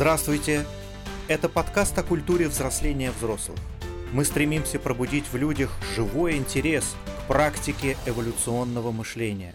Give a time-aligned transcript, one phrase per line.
[0.00, 0.64] Здравствуйте!
[1.28, 3.58] Это подкаст о культуре взросления взрослых.
[4.14, 9.54] Мы стремимся пробудить в людях живой интерес к практике эволюционного мышления.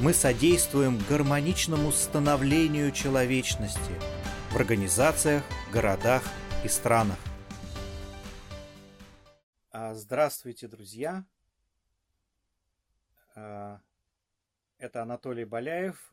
[0.00, 3.92] Мы содействуем гармоничному становлению человечности
[4.50, 6.24] в организациях, городах
[6.64, 7.18] и странах.
[9.70, 11.24] А, здравствуйте, друзья!
[13.36, 13.78] А,
[14.78, 16.12] это Анатолий Боляев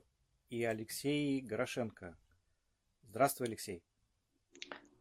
[0.52, 2.16] и Алексей Горошенко.
[3.12, 3.84] Здравствуй, Алексей.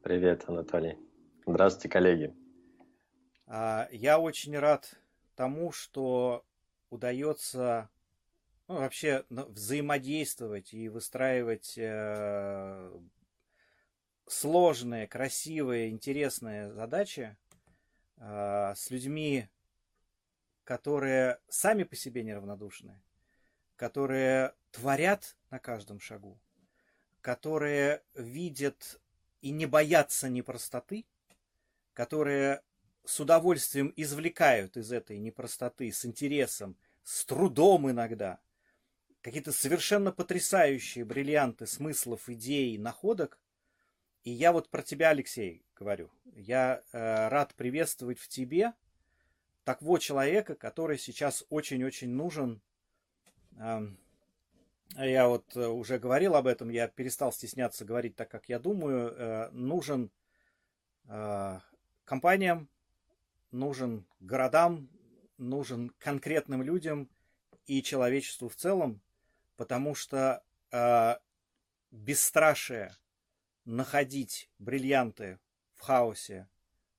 [0.03, 0.99] Привет, Анатолий.
[1.47, 2.35] Здравствуйте, коллеги.
[3.47, 4.97] А, я очень рад
[5.37, 6.45] тому, что
[6.91, 7.89] удается
[8.67, 12.91] ну, вообще взаимодействовать и выстраивать э,
[14.27, 17.37] сложные, красивые, интересные задачи
[18.17, 19.49] э, с людьми,
[20.65, 23.01] которые сами по себе неравнодушны,
[23.77, 26.41] которые творят на каждом шагу,
[27.21, 29.01] которые видят
[29.41, 31.05] и не боятся непростоты,
[31.93, 32.63] которые
[33.05, 38.41] с удовольствием извлекают из этой непростоты, с интересом, с трудом иногда,
[39.23, 43.39] какие-то совершенно потрясающие бриллианты смыслов, идей, находок.
[44.23, 46.11] И я вот про тебя, Алексей, говорю.
[46.35, 48.75] Я э, рад приветствовать в тебе
[49.65, 52.61] такого человека, который сейчас очень-очень нужен
[53.57, 53.89] э,
[54.97, 59.11] я вот э, уже говорил об этом, я перестал стесняться говорить так, как я думаю,
[59.11, 60.11] э, нужен
[61.07, 61.61] э,
[62.05, 62.69] компаниям,
[63.51, 64.89] нужен городам,
[65.39, 67.09] нужен конкретным людям
[67.67, 69.01] и человечеству в целом,
[69.57, 70.43] потому что
[71.91, 72.95] бесстрашие
[73.65, 75.41] находить бриллианты
[75.75, 76.49] в хаосе,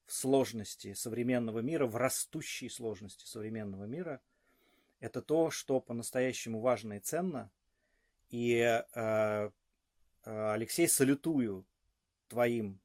[0.05, 4.19] в сложности современного мира, в растущей сложности современного мира,
[4.99, 7.49] это то, что по-настоящему важно и ценно–
[8.31, 9.49] и, э, э,
[10.23, 11.65] Алексей, салютую
[12.29, 12.79] твоим,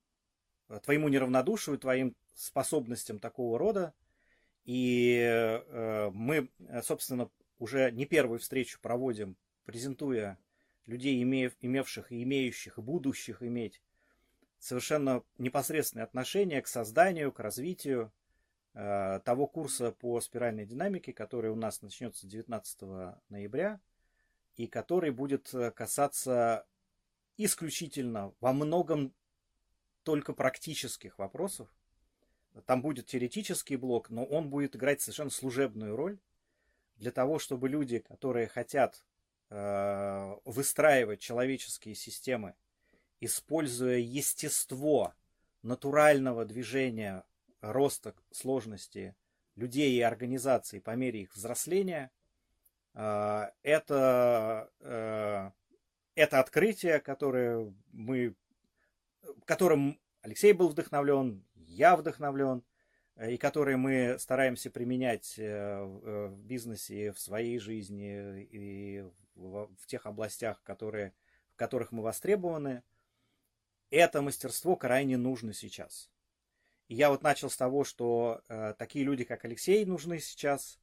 [0.82, 3.94] твоему неравнодушию, твоим способностям такого рода.
[4.64, 6.50] И э, мы,
[6.82, 10.36] собственно, уже не первую встречу проводим, презентуя
[10.86, 13.80] людей, имеев, имевших и имеющих, и будущих иметь
[14.58, 18.12] совершенно непосредственное отношение к созданию, к развитию
[18.74, 22.80] э, того курса по спиральной динамике, который у нас начнется 19
[23.28, 23.78] ноября–
[24.56, 26.66] и который будет э, касаться
[27.36, 29.14] исключительно во многом
[30.02, 31.68] только практических вопросов.
[32.64, 36.18] Там будет теоретический блок, но он будет играть совершенно служебную роль
[36.96, 39.04] для того, чтобы люди, которые хотят
[39.50, 42.54] э, выстраивать человеческие системы,
[43.20, 45.14] используя естество
[45.62, 47.24] натурального движения
[47.60, 49.14] роста сложности
[49.56, 52.10] людей и организаций по мере их взросления,
[52.96, 55.50] это, э,
[56.14, 58.34] это открытие, которое мы,
[59.44, 62.64] которым Алексей был вдохновлен, я вдохновлен,
[63.16, 69.04] э, и которые мы стараемся применять э, в бизнесе, в своей жизни и
[69.34, 71.12] в тех областях, которые,
[71.52, 72.82] в которых мы востребованы,
[73.90, 76.10] это мастерство крайне нужно сейчас.
[76.88, 78.42] И я вот начал с того, что
[78.78, 80.78] такие люди, как Алексей, нужны сейчас.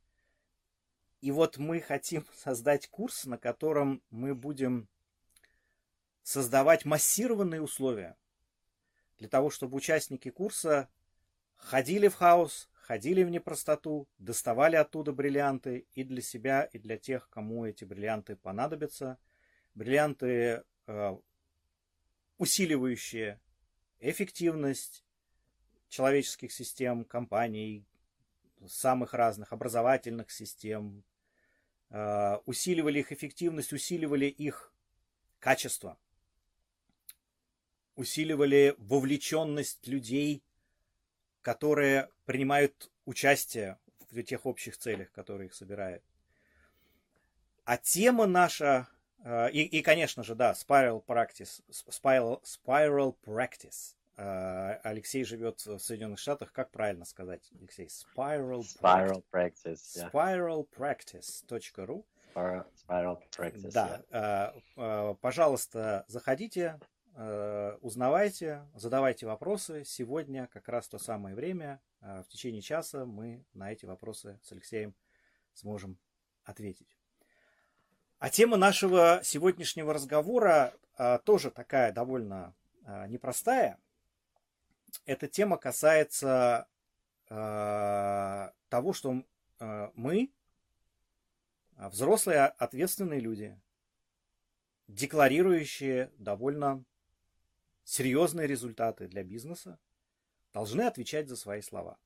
[1.23, 4.89] И вот мы хотим создать курс, на котором мы будем
[6.21, 8.17] создавать массированные условия
[9.19, 10.89] для того, чтобы участники курса
[11.55, 17.29] ходили в хаос, ходили в непростоту, доставали оттуда бриллианты и для себя, и для тех,
[17.29, 19.17] кому эти бриллианты понадобятся.
[19.75, 21.17] Бриллианты, э,
[22.37, 23.39] усиливающие
[24.01, 25.05] эффективность
[25.87, 27.85] человеческих систем, компаний,
[28.67, 31.05] самых разных образовательных систем,
[32.45, 34.73] усиливали их эффективность, усиливали их
[35.39, 35.97] качество,
[37.95, 40.43] усиливали вовлеченность людей,
[41.41, 43.77] которые принимают участие
[44.09, 46.03] в тех общих целях, которые их собирают.
[47.65, 48.87] А тема наша,
[49.23, 55.79] э, и, и конечно же, да, spiral practice, spiral, spiral practice, Э, Алексей живет в
[55.79, 56.51] Соединенных Штатах.
[56.51, 57.87] Как правильно сказать, Алексей?
[57.87, 59.81] Spiral, Spiral Practice.
[59.95, 60.11] Yeah.
[60.11, 62.05] Spiralpractice.ru
[62.35, 63.71] Spiral Practice.
[63.71, 64.03] Да.
[64.11, 64.53] Yeah.
[64.77, 66.79] Э, пожалуйста, заходите,
[67.81, 69.83] узнавайте, задавайте вопросы.
[69.85, 71.79] Сегодня как раз то самое время.
[72.01, 74.95] В течение часа мы на эти вопросы с Алексеем
[75.53, 75.99] сможем
[76.43, 76.97] ответить.
[78.19, 80.73] А тема нашего сегодняшнего разговора
[81.23, 82.55] тоже такая довольно
[83.07, 83.77] непростая
[85.05, 86.67] эта тема касается
[87.29, 89.23] э, того, что
[89.59, 90.31] э, мы,
[91.75, 93.59] а, взрослые ответственные люди,
[94.87, 96.83] декларирующие довольно
[97.83, 99.79] серьезные результаты для бизнеса,
[100.53, 101.97] должны отвечать за свои слова.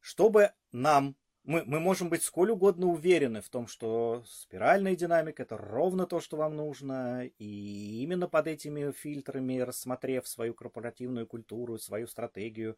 [0.00, 1.16] Чтобы нам,
[1.46, 6.20] мы, мы можем быть сколь угодно уверены в том, что спиральная динамика это ровно то,
[6.20, 12.76] что вам нужно, и именно под этими фильтрами, рассмотрев свою корпоративную культуру, свою стратегию,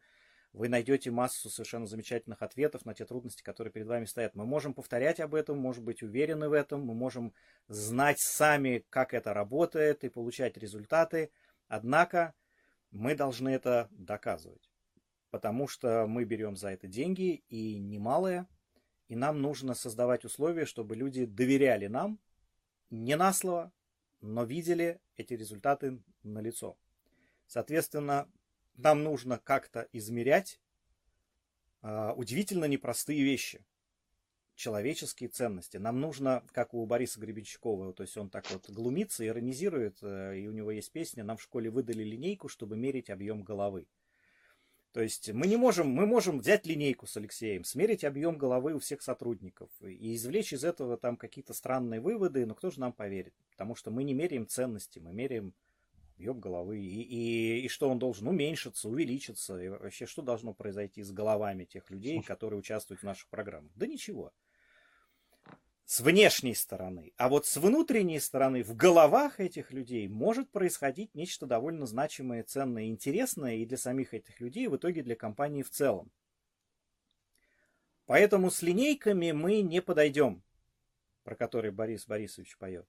[0.53, 4.35] вы найдете массу совершенно замечательных ответов на те трудности, которые перед вами стоят.
[4.35, 7.33] Мы можем повторять об этом, можем быть уверены в этом, мы можем
[7.67, 11.31] знать сами, как это работает и получать результаты.
[11.67, 12.35] Однако
[12.91, 14.69] мы должны это доказывать
[15.31, 18.47] потому что мы берем за это деньги и немалые,
[19.09, 22.19] и нам нужно создавать условия, чтобы люди доверяли нам,
[22.91, 23.73] не на слово,
[24.21, 26.77] но видели эти результаты на лицо.
[27.47, 28.29] Соответственно,
[28.77, 30.61] нам нужно как-то измерять
[31.81, 33.65] э, удивительно непростые вещи,
[34.53, 35.77] человеческие ценности.
[35.77, 40.47] Нам нужно, как у Бориса Гребенщикова, то есть он так вот глумится, иронизирует, э, и
[40.47, 43.87] у него есть песня, нам в школе выдали линейку, чтобы мерить объем головы.
[44.91, 48.79] То есть мы не можем, мы можем взять линейку с Алексеем, смерить объем головы у
[48.79, 53.33] всех сотрудников и извлечь из этого там какие-то странные выводы, но кто же нам поверит?
[53.51, 55.53] Потому что мы не меряем ценности, мы меряем
[56.15, 56.79] объем головы.
[56.79, 59.61] И, и, и что он должен уменьшиться, увеличиться?
[59.61, 63.71] И вообще, что должно произойти с головами тех людей, которые участвуют в наших программах?
[63.75, 64.33] Да ничего
[65.89, 67.13] с внешней стороны.
[67.17, 72.89] А вот с внутренней стороны, в головах этих людей может происходить нечто довольно значимое, ценное,
[72.89, 76.11] интересное и для самих этих людей, и в итоге для компании в целом.
[78.05, 80.43] Поэтому с линейками мы не подойдем,
[81.23, 82.87] про которые Борис Борисович поет.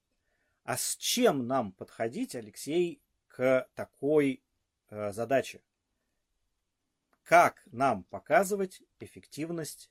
[0.63, 4.43] А с чем нам подходить, Алексей, к такой
[4.91, 5.63] э, задаче?
[7.23, 9.89] Как нам показывать эффективность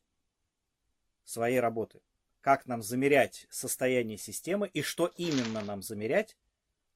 [1.24, 2.00] своей работы?
[2.40, 6.36] Как нам замерять состояние системы и что именно нам замерять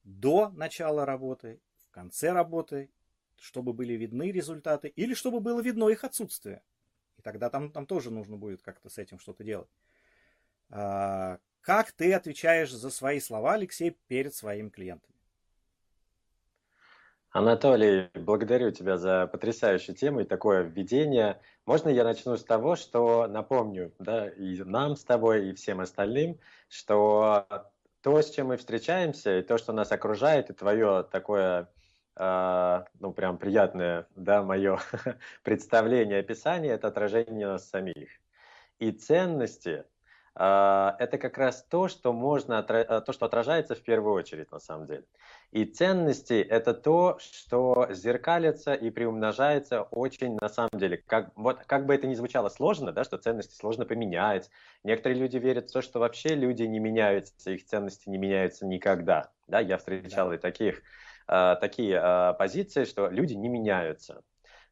[0.02, 2.90] до начала работы, в конце работы,
[3.36, 6.62] чтобы были видны результаты или чтобы было видно их отсутствие.
[7.18, 9.70] И тогда там, там тоже нужно будет как-то с этим что-то делать.
[10.70, 15.13] А, как ты отвечаешь за свои слова, Алексей, перед своими клиентами?
[17.34, 21.40] Анатолий, благодарю тебя за потрясающую тему и такое введение.
[21.66, 26.38] Можно я начну с того, что напомню да, и нам с тобой, и всем остальным,
[26.68, 27.48] что
[28.02, 31.68] то, с чем мы встречаемся, и то, что нас окружает, и твое такое,
[32.14, 34.78] э, ну, прям приятное, да, мое
[35.42, 38.10] представление, описание, это отражение нас самих.
[38.78, 39.84] И ценности
[40.36, 44.58] а, это как раз то, что можно, э, то, что отражается в первую очередь на
[44.58, 45.04] самом деле.
[45.54, 50.96] И ценности– это то, что зеркалится и приумножается очень на самом деле.
[51.06, 54.50] Как, вот, как бы это ни звучало сложно, да, что ценности сложно поменять.
[54.82, 59.30] Некоторые люди верят в то, что вообще люди не меняются, их ценности не меняются никогда.
[59.46, 60.34] Да, я встречал да.
[60.34, 60.82] и таких,
[61.28, 64.24] э, такие э, позиции, что люди не меняются.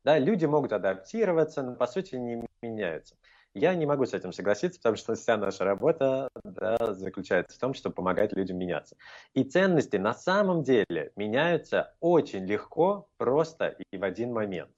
[0.03, 3.15] Да, люди могут адаптироваться, но по сути не меняются.
[3.55, 7.75] Я не могу с этим согласиться, потому что вся наша работа да, заключается в том,
[7.75, 8.97] чтобы помогать людям меняться.
[9.35, 14.73] И ценности на самом деле меняются очень легко, просто и в один момент.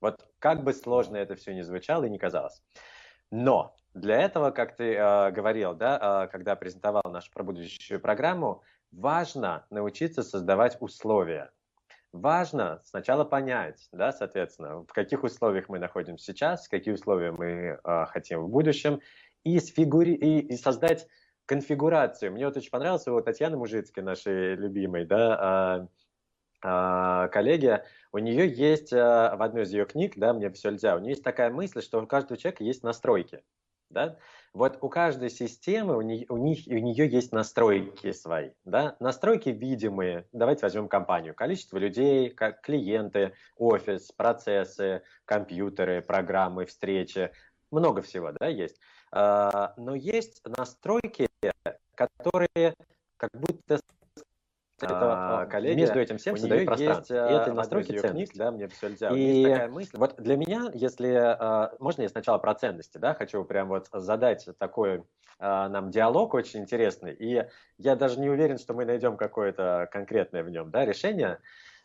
[0.00, 2.62] Вот как бы сложно это все ни звучало и не казалось.
[3.30, 9.66] Но для этого, как ты э, говорил, да, э, когда презентовал нашу пробудущую программу, важно
[9.68, 11.50] научиться создавать условия
[12.12, 18.06] важно сначала понять, да, соответственно, в каких условиях мы находимся сейчас, какие условия мы э,
[18.06, 19.00] хотим в будущем,
[19.44, 20.14] и, сфигури...
[20.14, 21.06] и, и создать
[21.46, 22.32] конфигурацию.
[22.32, 25.88] Мне вот очень понравилось у Татьяны Мужицкой, нашей любимой, да,
[26.62, 27.82] э, э, коллеги,
[28.12, 31.24] у нее есть в одной из ее книг, да, «Мне все нельзя», у нее есть
[31.24, 33.42] такая мысль, что у каждого человека есть настройки,
[33.90, 34.16] да,
[34.52, 38.50] вот у каждой системы, у, не, у, них, у нее есть настройки свои.
[38.64, 38.96] Да?
[39.00, 40.26] Настройки видимые.
[40.32, 41.34] Давайте возьмем компанию.
[41.34, 47.30] Количество людей, как клиенты, офис, процессы, компьютеры, программы, встречи.
[47.70, 48.80] Много всего да, есть.
[49.12, 51.28] А, но есть настройки,
[51.94, 52.74] которые
[53.16, 53.80] как будто
[54.86, 57.14] это, а, коллеги, между этим всем создают пространство.
[57.14, 58.38] Есть, и это настройки ценностей.
[58.38, 59.10] Да, мне все нельзя.
[59.10, 59.96] И есть такая мысль.
[59.96, 61.14] Вот для меня, если...
[61.14, 65.04] А, можно я сначала про ценности, да, хочу прям вот задать такой
[65.38, 67.12] а, нам диалог очень интересный.
[67.12, 67.44] И
[67.78, 71.38] я даже не уверен, что мы найдем какое-то конкретное в нем да, решение.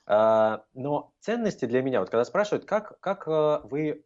[0.05, 4.03] Но ценности для меня, вот когда спрашивают, как, как вы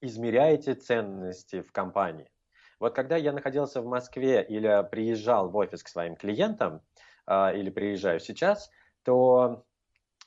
[0.00, 2.28] измеряете ценности в компании?
[2.80, 7.00] Вот когда я находился в Москве или приезжал в офис к своим клиентам, а,
[7.30, 8.70] или приезжаю сейчас,
[9.04, 9.64] то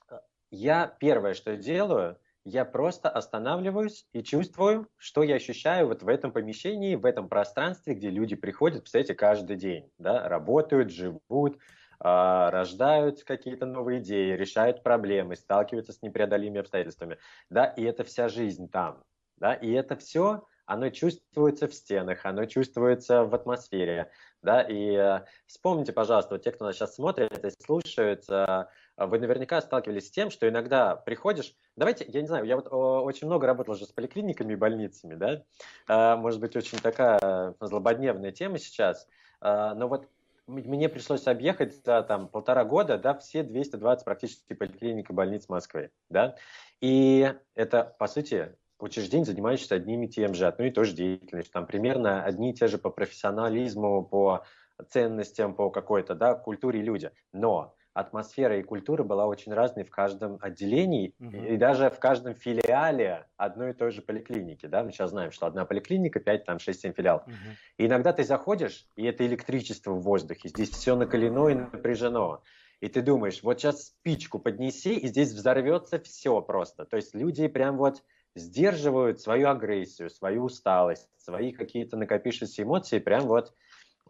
[0.10, 0.20] э,
[0.52, 6.32] я первое, что делаю, я просто останавливаюсь и чувствую, что я ощущаю вот в этом
[6.32, 11.60] помещении, в этом пространстве, где люди приходят, представляете, каждый день, да, работают, живут,
[12.00, 17.18] а, рождают какие-то новые идеи, решают проблемы, сталкиваются с непреодолимыми обстоятельствами,
[17.50, 19.04] да, и это вся жизнь там,
[19.38, 24.12] да, и это все, оно чувствуется в стенах, оно чувствуется в атмосфере,
[24.44, 28.66] да, и э, вспомните, пожалуйста, вот те, кто нас сейчас смотрит и слушают, э,
[28.98, 33.28] вы наверняка сталкивались с тем, что иногда приходишь, давайте, я не знаю, я вот очень
[33.28, 35.44] много работал уже с поликлиниками и больницами, да,
[35.88, 39.08] э, может быть, очень такая злободневная тема сейчас,
[39.42, 40.08] э, но вот
[40.46, 45.92] мне пришлось объехать за там, полтора года да, все 220 практически поликлиник и больниц Москвы.
[46.10, 46.36] Да?
[46.82, 51.54] И это, по сути, учреждения, занимающиеся одним и тем же, одной и той же деятельностью.
[51.54, 54.44] Там примерно одни и те же по профессионализму, по
[54.90, 57.12] ценностям, по какой-то да, культуре люди.
[57.32, 61.38] Но атмосфера и культура была очень разной в каждом отделении угу.
[61.38, 64.66] и даже в каждом филиале одной и той же поликлиники.
[64.66, 64.84] Да?
[64.84, 67.24] Мы сейчас знаем, что одна поликлиника, 5, там 6-7 филиалов.
[67.28, 67.34] Угу.
[67.78, 72.42] И иногда ты заходишь, и это электричество в воздухе, здесь все накалено и напряжено.
[72.82, 76.86] И ты думаешь, вот сейчас спичку поднеси, и здесь взорвется все просто.
[76.86, 78.04] То есть люди прям вот
[78.36, 83.54] сдерживают свою агрессию, свою усталость, свои какие-то накопившиеся эмоции прям вот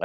[0.00, 0.04] э,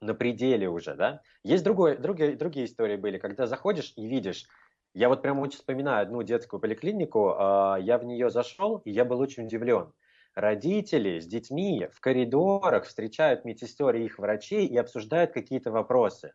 [0.00, 1.22] на пределе уже, да.
[1.44, 4.46] Есть другой, другие, другие истории были, когда заходишь и видишь,
[4.92, 9.04] я вот прямо очень вспоминаю одну детскую поликлинику, э, я в нее зашел, и я
[9.04, 9.92] был очень удивлен.
[10.34, 16.34] Родители с детьми в коридорах встречают медсестер и их врачей и обсуждают какие-то вопросы.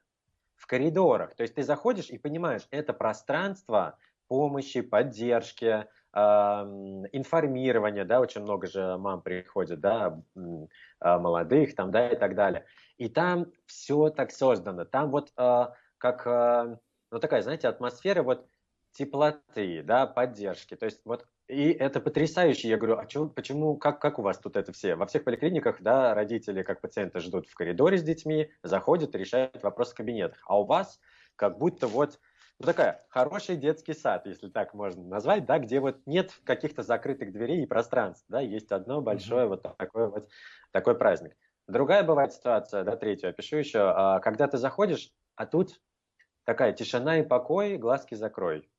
[0.56, 1.36] В коридорах.
[1.36, 3.98] То есть ты заходишь и понимаешь, это пространство
[4.28, 5.86] помощи, поддержки,
[6.16, 10.22] информирования, да, очень много же мам приходит, да,
[11.00, 12.66] а, молодых там, да, и так далее.
[12.98, 14.86] И там все так создано.
[14.86, 15.66] Там вот э,
[15.98, 16.78] как, э,
[17.12, 18.48] ну такая, знаете, атмосфера вот
[18.94, 20.76] теплоты, да, поддержки.
[20.76, 22.70] То есть вот и это потрясающе.
[22.70, 24.96] Я говорю, а чё, почему, как, как у вас тут это все?
[24.96, 29.92] Во всех поликлиниках, да, родители, как пациенты, ждут в коридоре с детьми, заходят, решают вопрос
[29.92, 30.42] в кабинетах.
[30.48, 31.00] А у вас
[31.36, 32.20] как будто вот
[32.60, 37.32] ну, такая хороший детский сад, если так можно назвать, да, где вот нет каких-то закрытых
[37.32, 39.50] дверей и пространств, да, есть одно большое mm-hmm.
[39.50, 40.30] вот такое вот
[40.72, 41.36] такой праздник.
[41.68, 45.82] Другая бывает ситуация, да, третью опишу еще, а, когда ты заходишь, а тут
[46.46, 48.70] такая тишина и покой, глазки закрой.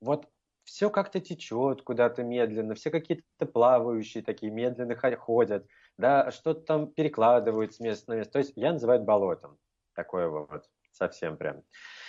[0.00, 0.28] Вот
[0.64, 7.74] все как-то течет куда-то медленно, все какие-то плавающие такие, медленно ходят, да, что-то там перекладывают
[7.74, 8.34] с места на место.
[8.34, 9.58] То есть я называю болотом.
[9.94, 11.64] Такое вот, совсем прям.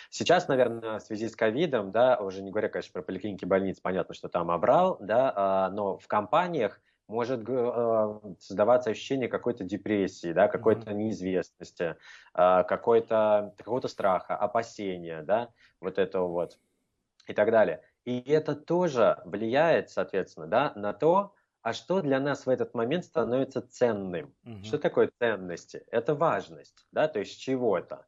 [0.09, 4.15] Сейчас, наверное, в связи с ковидом, да, уже не говоря, конечно, про поликлиники, больницы, понятно,
[4.15, 10.47] что там обрал, да, а, но в компаниях может э, создаваться ощущение какой-то депрессии, да,
[10.47, 11.95] какой-то неизвестности,
[12.35, 15.49] э, какой-то, какого-то страха, опасения, да,
[15.81, 16.59] вот этого вот
[17.27, 17.81] и так далее.
[18.05, 23.05] И это тоже влияет, соответственно, да, на то, а что для нас в этот момент
[23.05, 24.33] становится ценным.
[24.45, 24.63] Угу.
[24.63, 25.83] Что такое ценности?
[25.91, 28.05] Это важность, да, то есть чего-то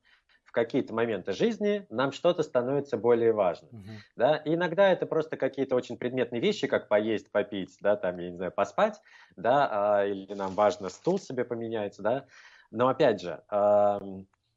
[0.51, 3.71] в какие-то моменты жизни нам что-то становится более важным.
[3.71, 3.97] Uh-huh.
[4.17, 4.35] Да?
[4.35, 8.35] И иногда это просто какие-то очень предметные вещи, как поесть, попить, да, там, я не
[8.35, 8.99] знаю, поспать,
[9.37, 12.25] да, а, или нам важно стул себе поменяется, да.
[12.69, 13.41] Но опять же,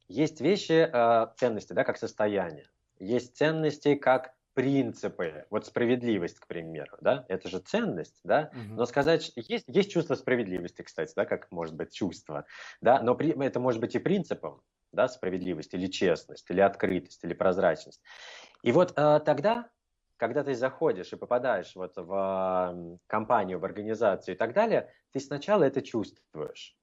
[0.08, 2.66] есть вещи, э, ценности, да, как состояние.
[2.98, 8.74] Есть ценности как принципы, вот справедливость, к примеру, да, это же ценность, да, угу.
[8.76, 12.46] но сказать, есть, есть чувство справедливости, кстати, да, как может быть чувство,
[12.80, 14.62] да, но при, это может быть и принципом,
[14.94, 18.00] да, справедливость или честность, или открытость, или прозрачность.
[18.62, 19.68] И вот э, тогда,
[20.16, 25.20] когда ты заходишь и попадаешь вот в э, компанию, в организацию и так далее, ты
[25.20, 26.76] сначала это чувствуешь.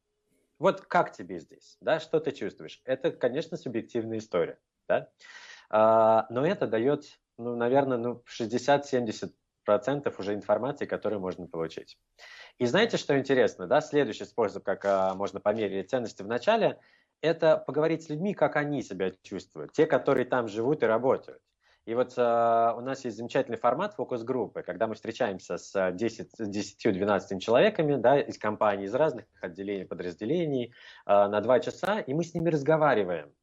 [0.59, 2.81] Вот как тебе здесь, да, что ты чувствуешь?
[2.85, 5.09] Это, конечно, субъективная история, да,
[5.71, 11.97] э, но это дает, ну, наверное, ну, 60-70 процентов уже информации, которую можно получить.
[12.57, 16.79] И знаете, что интересно, да, следующий способ, как а, можно померить ценности в начале–
[17.21, 21.41] это поговорить с людьми, как они себя чувствуют, те, которые там живут и работают.
[21.85, 27.95] И вот э, у нас есть замечательный формат фокус-группы, когда мы встречаемся с 10-12 человеками
[27.95, 30.73] да, из компаний, из разных отделений, подразделений
[31.07, 33.33] э, на 2 часа, и мы с ними разговариваем.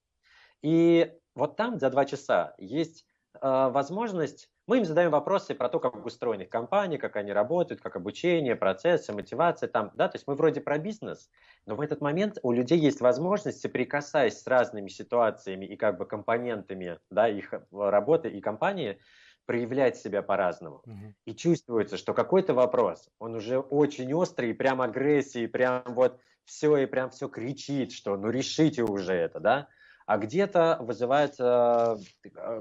[0.62, 5.80] И вот там за 2 часа есть э, возможность мы им задаем вопросы про то,
[5.80, 9.66] как устроены их компании, как они работают, как обучение, процессы, мотивация.
[9.66, 10.08] Там, да?
[10.08, 11.30] То есть мы вроде про бизнес,
[11.64, 16.04] но в этот момент у людей есть возможность, соприкасаясь с разными ситуациями и как бы
[16.04, 18.98] компонентами да, их э, работы и компании,
[19.46, 20.82] проявлять себя по-разному.
[20.84, 21.14] Угу.
[21.24, 26.84] И чувствуется, что какой-то вопрос, он уже очень острый, прям агрессии, прям вот все, и
[26.84, 29.68] прям все кричит, что ну решите уже это, да
[30.08, 31.96] а где-то вызывает э,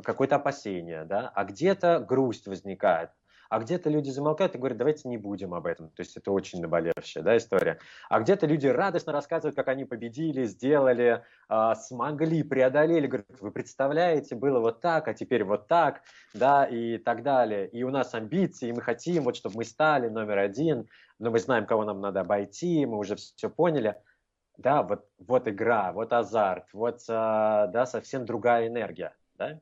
[0.04, 3.10] какое-то опасение, да, а где-то грусть возникает,
[3.50, 5.88] а где-то люди замолкают и говорят, давайте не будем об этом.
[5.92, 7.80] То есть это очень наболевшая да, история.
[8.10, 13.08] А где-то люди радостно рассказывают, как они победили, сделали, э, смогли, преодолели.
[13.08, 16.02] Говорят, вы представляете, было вот так, а теперь вот так,
[16.34, 17.70] да, и так далее.
[17.70, 21.40] И у нас амбиции, и мы хотим, вот чтобы мы стали номер один, но мы
[21.40, 23.96] знаем, кого нам надо обойти, мы уже все поняли.
[24.58, 29.16] Да, вот, вот игра, вот азарт, вот э, да, совсем другая энергия.
[29.36, 29.60] Да?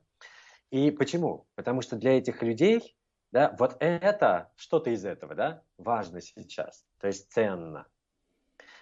[0.70, 1.46] И почему?
[1.54, 2.96] Потому что для этих людей
[3.32, 7.86] да, вот это, что-то из этого, да, важно сейчас, то есть ценно.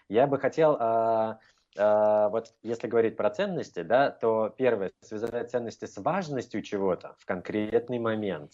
[0.09, 1.38] Я бы хотел, э,
[1.76, 7.25] э, вот если говорить про ценности, да, то первое, связать ценности с важностью чего-то в
[7.25, 8.52] конкретный момент.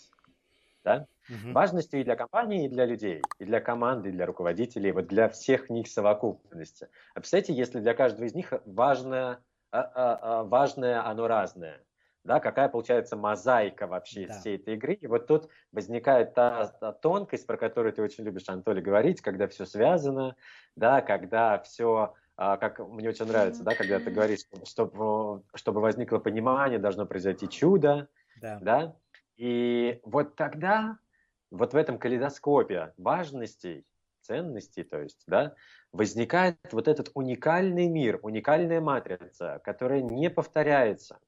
[0.84, 1.06] Да?
[1.30, 1.52] Угу.
[1.52, 5.28] Важностью и для компании, и для людей, и для команды, и для руководителей, вот для
[5.28, 6.88] всех них совокупности.
[7.14, 9.38] А представляете, если для каждого из них важное,
[9.70, 11.80] а, а, а, важное оно разное
[12.24, 14.34] да, какая получается мозаика вообще да.
[14.34, 14.94] всей этой игры.
[14.94, 19.48] И вот тут возникает та, та тонкость, про которую ты очень любишь, Анатолий, говорить, когда
[19.48, 20.36] все связано,
[20.76, 26.18] да, когда все а, как мне очень нравится, да, когда ты говоришь, чтобы, чтобы возникло
[26.18, 28.08] понимание, должно произойти чудо,
[28.40, 28.58] да.
[28.62, 28.96] да,
[29.36, 30.98] и вот тогда,
[31.50, 33.84] вот в этом калейдоскопе важностей,
[34.20, 35.54] ценностей, то есть, да,
[35.92, 41.18] возникает вот этот уникальный мир, уникальная матрица, которая не повторяется,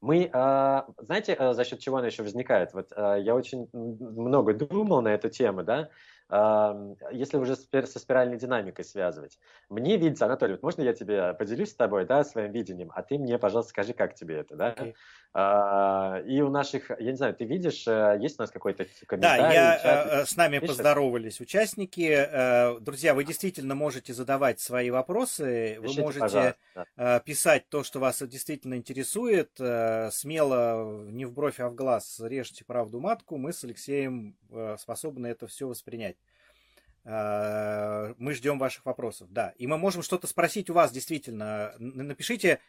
[0.00, 2.72] мы, а, знаете, а, за счет чего она еще возникает?
[2.72, 5.90] Вот а, я очень много думал на эту тему, да,
[6.30, 9.38] если уже со спиральной динамикой связывать.
[9.68, 13.18] Мне видится, Анатолий, вот можно я тебе поделюсь с тобой, да, своим видением, а ты
[13.18, 14.72] мне, пожалуйста, скажи, как тебе это, да?
[14.72, 14.94] Okay.
[15.32, 19.42] И у наших, я не знаю, ты видишь, э, есть у нас какой-то комментарий?
[19.42, 20.06] Да, я, чат?
[20.06, 20.70] Э, с нами видишь?
[20.70, 22.10] поздоровались участники.
[22.10, 26.56] Э, друзья, вы действительно можете задавать свои вопросы, Пишите, вы можете
[26.96, 27.20] да.
[27.20, 29.52] писать то, что вас действительно интересует.
[29.54, 33.36] Смело, не в бровь, а в глаз, режьте правду матку.
[33.36, 34.36] Мы с Алексеем
[34.78, 36.16] способны это все воспринять.
[37.04, 39.54] Мы ждем ваших вопросов, да.
[39.56, 41.74] И мы можем что-то спросить у вас, действительно.
[41.78, 42.60] Напишите,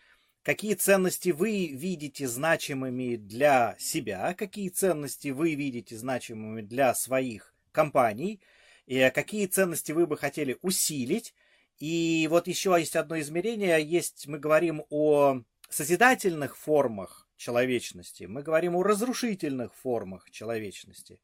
[0.43, 8.41] какие ценности вы видите значимыми для себя, какие ценности вы видите значимыми для своих компаний,
[8.85, 11.33] и какие ценности вы бы хотели усилить.
[11.77, 18.75] И вот еще есть одно измерение, есть, мы говорим о созидательных формах человечности, мы говорим
[18.75, 21.19] о разрушительных формах человечности.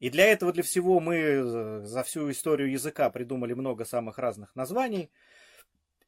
[0.00, 5.10] И для этого, для всего мы за всю историю языка придумали много самых разных названий–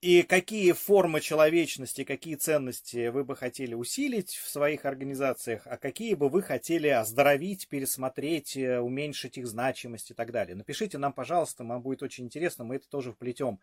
[0.03, 6.15] и какие формы человечности, какие ценности вы бы хотели усилить в своих организациях, а какие
[6.15, 10.57] бы вы хотели оздоровить, пересмотреть, э, уменьшить их значимость и так далее.
[10.57, 13.61] Напишите нам, пожалуйста, нам будет очень интересно, мы это тоже вплетем,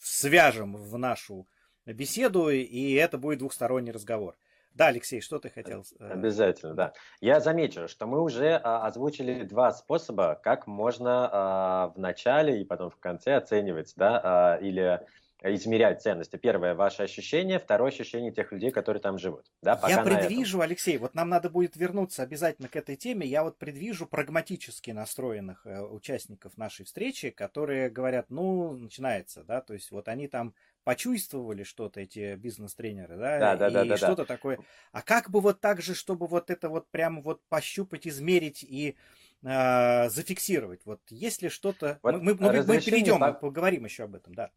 [0.00, 1.46] свяжем в нашу
[1.86, 4.36] беседу, и это будет двухсторонний разговор.
[4.78, 5.84] Да, Алексей, что ты хотел?
[5.98, 6.92] Э, Обязательно, да.
[7.20, 12.64] Я замечу, что мы уже а, озвучили два способа, как можно а, в начале и
[12.64, 15.04] потом в конце оценивать, да, а, или
[15.42, 16.36] измерять ценности.
[16.36, 19.46] Первое– ваше ощущение, второе– ощущение тех людей, которые там живут.
[19.62, 23.42] Да, пока Я предвижу, Алексей, вот нам надо будет вернуться обязательно к этой теме, я
[23.42, 29.90] вот предвижу прагматически настроенных э, участников нашей встречи, которые говорят, ну, начинается, да, то есть
[29.90, 30.54] вот они там
[30.88, 34.24] почувствовали что-то, эти бизнес-тренеры, да, да, да, и да, да, что-то да.
[34.24, 34.58] такое.
[34.90, 38.96] А как бы вот так же, чтобы вот это вот прямо вот пощупать, измерить и
[39.42, 40.86] э, зафиксировать?
[40.86, 41.98] Вот есть ли что-то...
[42.02, 43.34] Вот мы, мы, мы перейдем, по...
[43.34, 44.50] поговорим еще об этом, да.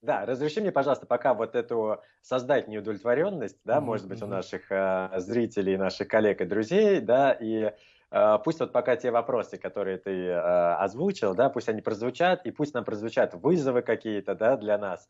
[0.00, 3.80] Да, разреши мне, пожалуйста, пока вот эту создать неудовлетворенность, да, mm-hmm.
[3.82, 7.74] может быть, у наших э, зрителей, наших коллег и друзей, да, и
[8.44, 12.74] пусть вот пока те вопросы, которые ты э, озвучил, да, пусть они прозвучат, и пусть
[12.74, 15.08] нам прозвучат вызовы какие-то, да, для нас.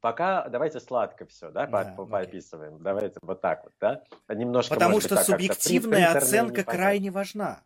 [0.00, 2.76] Пока давайте сладко все, да, да по, поописываем.
[2.76, 2.82] Okay.
[2.82, 4.74] Давайте вот так вот, да, немножко.
[4.74, 7.62] Потому что быть, так, субъективная оценка крайне важна.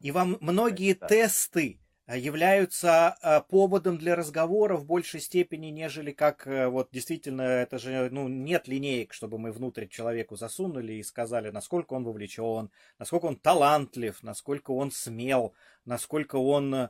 [0.00, 1.06] И вам многие да.
[1.06, 7.42] тесты Э, являются э, поводом для разговора в большей степени, нежели как э, вот действительно
[7.42, 12.70] это же ну, нет линеек, чтобы мы внутрь человеку засунули и сказали, насколько он вовлечен,
[12.98, 15.54] насколько он талантлив, насколько он смел,
[15.86, 16.88] насколько он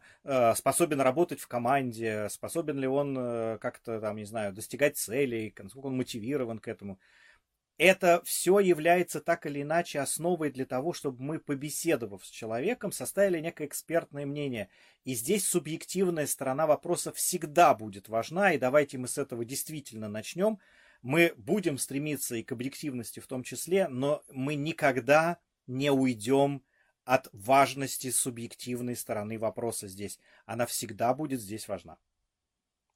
[0.54, 3.14] способен работать в команде, способен ли он
[3.58, 6.98] как-то там, не знаю, достигать целей, насколько он мотивирован к этому
[7.76, 13.40] это все является так или иначе основой для того, чтобы мы, побеседовав с человеком, составили
[13.40, 14.68] некое экспертное мнение.
[15.04, 20.58] И здесь субъективная сторона вопроса всегда будет важна, и давайте мы с этого действительно начнем.
[21.02, 26.62] Мы будем стремиться и к объективности в том числе, но мы никогда не уйдем
[27.04, 30.18] от важности субъективной стороны вопроса здесь.
[30.46, 31.98] Она всегда будет здесь важна.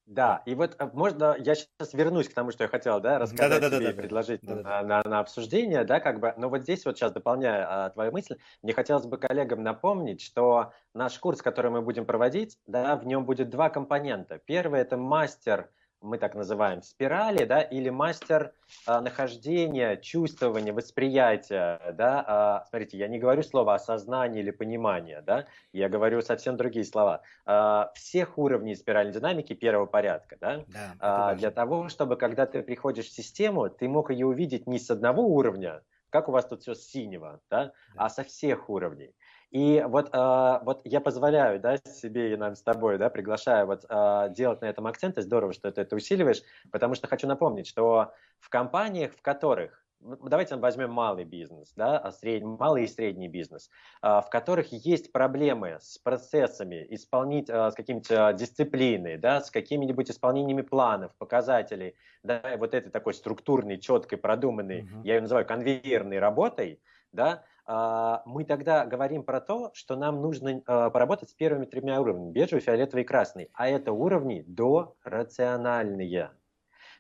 [0.09, 3.61] Да, и вот э, можно я сейчас вернусь к тому, что я хотел, да, рассказать
[3.61, 6.19] да, да, тебе да, и да, предложить да, да, на, на, на обсуждение, да, как
[6.19, 10.23] бы, но вот здесь вот сейчас дополняя а, твою мысль, мне хотелось бы коллегам напомнить,
[10.23, 14.39] что наш курс, который мы будем проводить, да, в нем будет два компонента.
[14.39, 15.69] Первый это мастер
[16.01, 18.53] мы так называем, спирали, да, или мастер
[18.87, 25.47] а, нахождения, чувствования, восприятия, да, а, смотрите, я не говорю слово осознание или понимание, да,
[25.73, 31.35] я говорю совсем другие слова, а, всех уровней спиральной динамики первого порядка, да, Да, а,
[31.35, 35.23] для того, чтобы, когда ты приходишь в систему, ты мог ее увидеть не с одного
[35.23, 38.05] уровня, как у вас тут все с синего, да, Да.
[38.05, 39.15] а со всех уровней.
[39.51, 43.85] И вот, э, вот я позволяю да, себе и нам с тобой, да, приглашаю вот,
[43.89, 47.67] э, делать на этом акцент, и здорово, что ты это усиливаешь, потому что хочу напомнить,
[47.67, 52.43] что в компаниях, в которых, ну, давайте возьмем малый бизнес, да, а сред...
[52.45, 53.69] малый и средний бизнес,
[54.01, 61.17] в которых есть проблемы с процессами, исполнить, с какими-то дисциплиной, да, с какими-нибудь исполнениями планов,
[61.19, 65.03] показателей, да, вот этой такой структурной, четкой, продуманной, Мгм.
[65.03, 66.81] я ее называю конвейерной работой,
[67.11, 72.33] да, мы тогда говорим про то, что нам нужно а, поработать с первыми тремя уровнями,
[72.33, 76.31] бежевый, фиолетовый и красный, а это уровни дорациональные.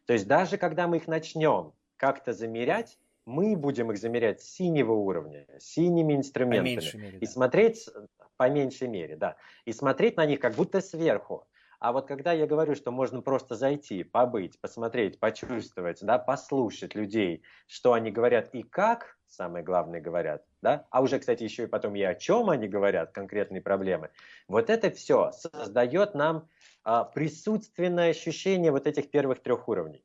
[0.04, 5.46] То есть даже когда мы их начнем как-то замерять, мы будем их замерять синего уровня,
[5.58, 6.80] синими инструментами.
[6.98, 7.32] мере, И да.
[7.32, 7.88] смотреть,
[8.36, 11.46] по меньшей мере, да, и смотреть на них как будто сверху.
[11.80, 17.44] А вот когда я говорю, что можно просто зайти, побыть, посмотреть, почувствовать, да, послушать людей,
[17.68, 21.94] что они говорят и как, самое главное, говорят, да, а уже, кстати, еще и потом
[21.94, 24.10] и о чем они говорят, конкретные проблемы,
[24.48, 26.48] вот это все создает нам
[26.84, 30.04] а, присутственное ощущение вот этих первых трех уровней.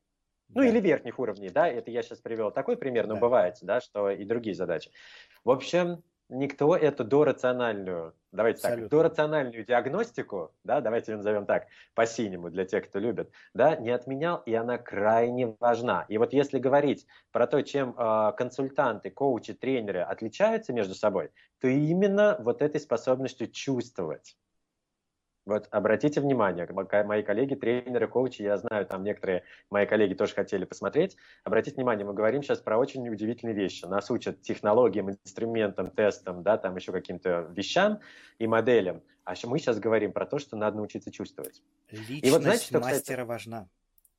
[0.55, 0.63] Ну Да.
[0.63, 3.17] или верхних уровней, да, это я сейчас привел такой пример, но Да.
[3.17, 4.91] бывает, да, что и другие задачи.
[5.43, 6.03] В общем,
[6.34, 8.84] никто эту дорациональную, давайте Абсолютно.
[8.84, 13.91] так, дорациональную диагностику, да, давайте ее назовем так, по-синему, для тех, кто любит, да, не
[13.91, 16.06] отменял, и она крайне важна.
[16.10, 21.67] И вот если говорить про то, чем э, консультанты, коучи, тренеры отличаются между собой, то
[21.67, 24.36] именно вот этой способностью чувствовать.
[25.45, 26.65] Вот обратите внимание,
[27.03, 31.17] мои коллеги, тренеры, коучи, я знаю, там некоторые мои коллеги тоже хотели посмотреть.
[31.43, 33.84] Обратите внимание, мы говорим сейчас про очень удивительные вещи.
[33.86, 37.99] Нас учат технологиям, инструментам, тестам, да, там еще каким-то вещам
[38.39, 39.01] и моделям.
[39.25, 41.62] А мы сейчас говорим про то, что надо научиться чувствовать.
[41.89, 43.69] Личность знаете, что, кстати- мастера важна.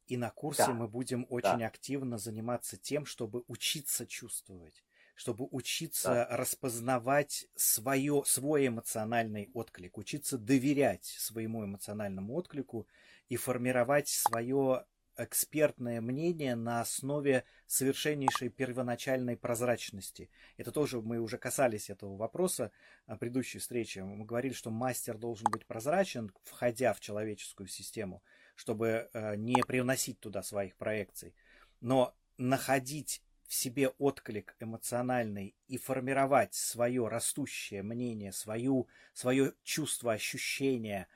[0.06, 4.84] И на курсе Да, мы будем очень активно заниматься тем, чтобы учиться чувствовать,
[5.14, 12.86] чтобы учиться распознавать свое, свой эмоциональный отклик, учиться доверять своему эмоциональному отклику
[13.28, 14.84] и формировать свое
[15.16, 20.30] экспертное мнение на основе совершеннейшей первоначальной прозрачности.
[20.56, 22.72] Это тоже мы уже касались этого вопроса
[23.06, 24.02] на предыдущей встрече.
[24.04, 28.22] Мы говорили, что мастер должен быть прозрачен, входя в человеческую систему,
[28.56, 31.34] чтобы э, не привносить туда своих проекций.
[31.80, 33.22] Но находить
[33.54, 41.06] себе отклик эмоциональный и формировать свое растущее мнение, свою, свое чувство, ощущение,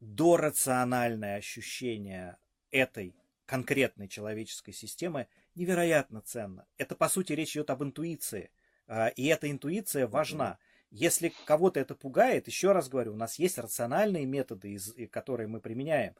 [0.00, 2.36] дорациональное ощущение
[2.70, 3.14] этой
[3.46, 6.66] конкретной человеческой системы невероятно ценно.
[6.76, 8.50] Это, по сути, речь идет об интуиции.
[8.86, 10.58] А, И эта интуиция важна.
[10.90, 15.60] Если кого-то это пугает, еще раз говорю, у нас есть рациональные методы, и которые мы
[15.60, 16.14] применяем.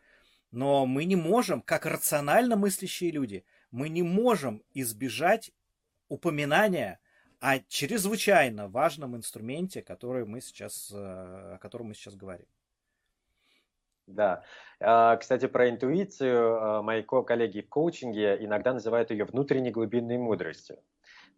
[0.51, 5.53] Но мы не можем, как рационально мыслящие люди, мы не можем избежать
[6.09, 7.01] упоминания
[7.41, 12.47] о чрезвычайно важном инструменте, который мы сейчас, э, о котором мы сейчас говорим.
[14.07, 14.45] Да.
[14.81, 20.17] А, Кстати, про интуицию а, мои ко- коллеги в коучинге иногда называют ее внутренней глубинной
[20.17, 20.79] мудростью.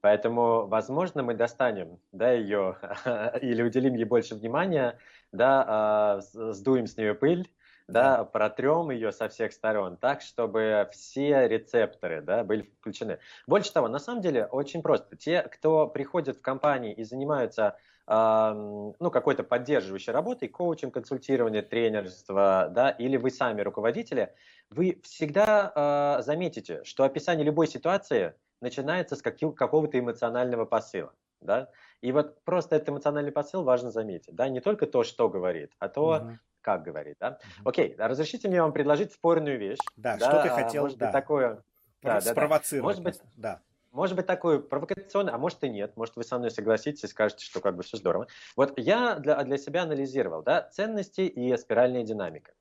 [0.01, 2.77] Поэтому, возможно, мы достанем да, ее
[3.41, 4.99] или уделим ей больше внимания,
[5.33, 7.49] да, а, сдуем с нее пыль,
[7.88, 13.18] да, протрем ее со всех сторон, так, чтобы все рецепторы да, были включены.
[13.46, 15.16] Больше того, на самом деле, очень просто.
[15.16, 17.77] Те, кто приходит в компании и занимаются
[18.11, 24.33] ну, какой-то поддерживающей работой, коучем, консультирование, тренерство, да, или вы сами руководители,
[24.70, 31.12] вы всегда а, заметите, что описание любой ситуации начинается с какого-то эмоционального посыла.
[31.40, 31.70] Да?
[32.01, 34.35] И вот просто этот эмоциональный посыл важно заметить.
[34.35, 34.48] Да?
[34.48, 36.40] Не только то, что говорит, а то, Мгм.
[36.61, 37.16] как говорит.
[37.20, 37.38] Да?
[37.59, 37.68] Мгм.
[37.68, 39.79] Окей, разрешите мне вам предложить спорную вещь.
[39.96, 41.12] Да, что ты хотел, может быть, да.
[41.12, 41.62] такое,
[42.03, 42.20] да, да, да.
[42.20, 42.85] спровоцировать.
[42.85, 43.61] Может быть, да.
[43.92, 45.96] может быть, такой провокационный, а может и нет.
[45.96, 48.27] Может, вы со мной согласитесь и скажете, что как бы все здорово.
[48.57, 52.53] Вот я для, для себя анализировал, да, ценности и спиральная динамика.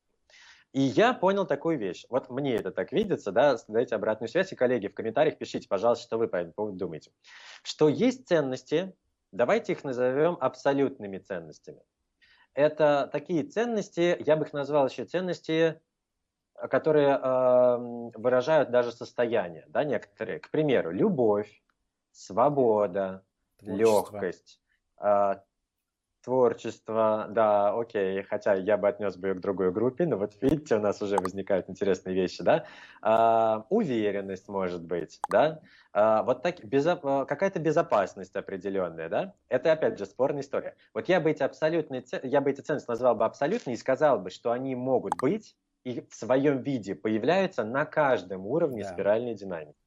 [0.74, 2.06] И я понял такую вещь.
[2.10, 6.04] Вот мне это так видится, да, дайте обратную связь, и коллеги в комментариях пишите, пожалуйста,
[6.06, 7.12] что вы по этому поводу думаете.
[7.64, 8.94] Что есть ценности,
[9.32, 11.82] давайте их назовем абсолютными ценностями.
[12.54, 15.80] Это такие ценности, я бы их назвал еще ценности
[16.70, 17.78] которые э,
[18.16, 20.40] выражают даже состояние, да, некоторые.
[20.40, 21.62] К примеру, любовь,
[22.12, 23.24] свобода,
[23.58, 23.78] Творчество.
[23.78, 24.62] легкость,
[25.00, 25.36] э,
[26.28, 30.76] творчество, да, окей, хотя я бы отнес бы ее к другой группе, но вот видите,
[30.76, 32.66] у нас уже возникают интересные вещи, да,
[33.02, 35.62] а, уверенность может быть, да,
[35.94, 40.76] а, вот так, безо, какая-то безопасность определенная, да, это опять же спорная история.
[40.94, 44.30] Вот я бы эти абсолютные, я бы эти ценности назвал бы абсолютные и сказал бы,
[44.30, 48.90] что они могут быть и в своем виде появляются на каждом уровне да.
[48.90, 49.78] спиральной динамики.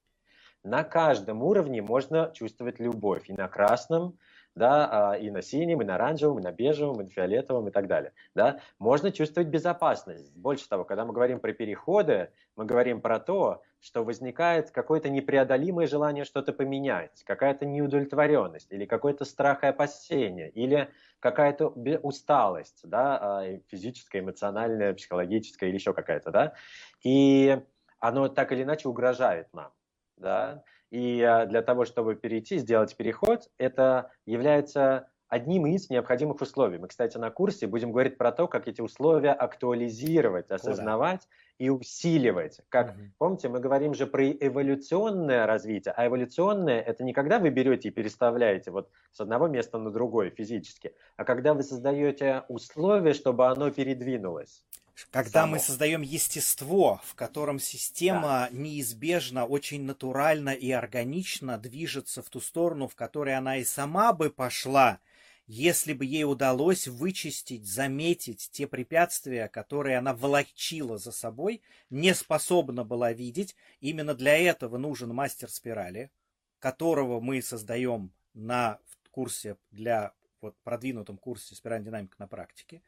[0.63, 3.29] На каждом уровне можно чувствовать любовь.
[3.29, 4.19] И на красном,
[4.55, 7.71] да, а, и на синем, и на оранжевом, и на бежевом, и на фиолетовом и
[7.71, 8.13] так далее.
[8.35, 8.61] Да.
[8.79, 10.35] Можно чувствовать безопасность.
[10.37, 15.87] Больше того, когда мы говорим про переходы, мы говорим про то, что возникает какое-то непреодолимое
[15.87, 23.59] желание что-то поменять, какая-то неудовлетворенность, или какой-то страх и опасение, или какая-то усталость, да, а,
[23.69, 26.55] физическая, эмоциональная, психологическая или еще какая-то, да,
[27.03, 27.59] и
[28.01, 29.73] оно так или иначе угрожает нам,
[30.17, 36.79] да, и а, для того, чтобы перейти, сделать переход, это является одним из необходимых условий.
[36.79, 42.61] Мы, кстати, на курсе будем говорить про то, как эти условия актуализировать, осознавать и усиливать.
[42.69, 42.99] Как, угу.
[43.19, 47.93] помните, мы говорим же про эволюционное развитие, а эволюционное это не когда вы берете и
[47.93, 53.71] переставляете вот с одного места на другое физически, а когда вы создаете условия, чтобы оно
[53.71, 54.65] передвинулось.
[55.11, 55.53] Когда само.
[55.53, 58.57] мы создаем естество, в котором система да.
[58.57, 64.31] неизбежно, очень натурально и органично движется в ту сторону, в которой она и сама бы
[64.31, 65.01] пошла,
[65.47, 72.85] если бы ей удалось вычистить, заметить те препятствия, которые она волочила за собой, не способна
[72.85, 76.13] была видеть, именно для этого нужен мастер спирали,
[76.61, 78.79] которого мы создаем на
[79.11, 82.81] курсе для вот, продвинутом курсе спиральная динамика на практике.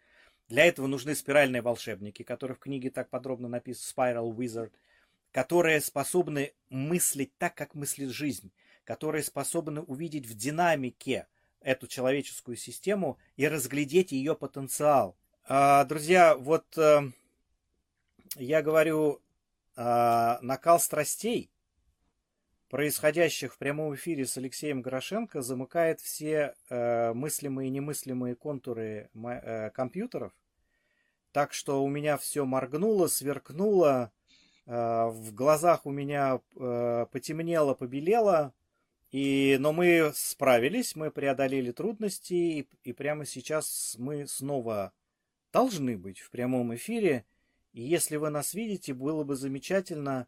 [0.53, 4.71] Для этого нужны спиральные волшебники, которые в книге так подробно написаны, Spiral Wizard,
[5.31, 8.53] которые способны мыслить так, как мыслит жизнь,
[8.85, 11.27] которые способны увидеть в динамике
[11.63, 15.17] эту человеческую систему и разглядеть ее потенциал.
[15.45, 17.05] А, друзья, вот а,
[18.37, 19.23] я говорю,
[19.75, 21.51] а, накал страстей,
[22.69, 29.71] происходящих в прямом эфире с Алексеем Горошенко, замыкает все э, мыслимые и немыслимые контуры э,
[29.71, 30.33] компьютеров.
[31.33, 34.13] Так что у меня все моргнуло, сверкнуло,
[34.67, 38.53] э, в глазах у меня э, потемнело, побелело,
[39.13, 44.93] и, но мы справились, мы преодолели трудности, и, и прямо сейчас мы снова
[45.53, 47.25] должны быть в прямом эфире.
[47.73, 50.27] И если вы нас видите, было бы замечательно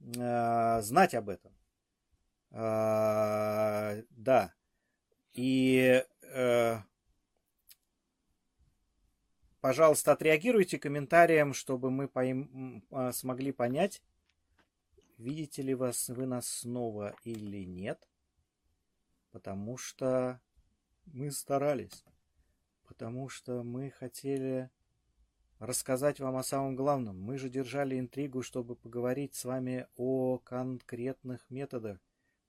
[0.00, 1.52] э, знать об этом.
[2.50, 4.54] Э, да.
[5.32, 6.78] И, э,
[9.60, 14.02] пожалуйста, отреагируйте комментарием, чтобы мы поим, э, смогли понять,
[15.18, 18.08] видите ли вас вы нас снова или нет,
[19.32, 20.40] потому что
[21.06, 22.04] мы старались,
[22.86, 24.70] потому что мы хотели
[25.58, 27.20] рассказать вам о самом главном.
[27.20, 31.98] Мы же держали интригу, чтобы поговорить с вами о конкретных методах.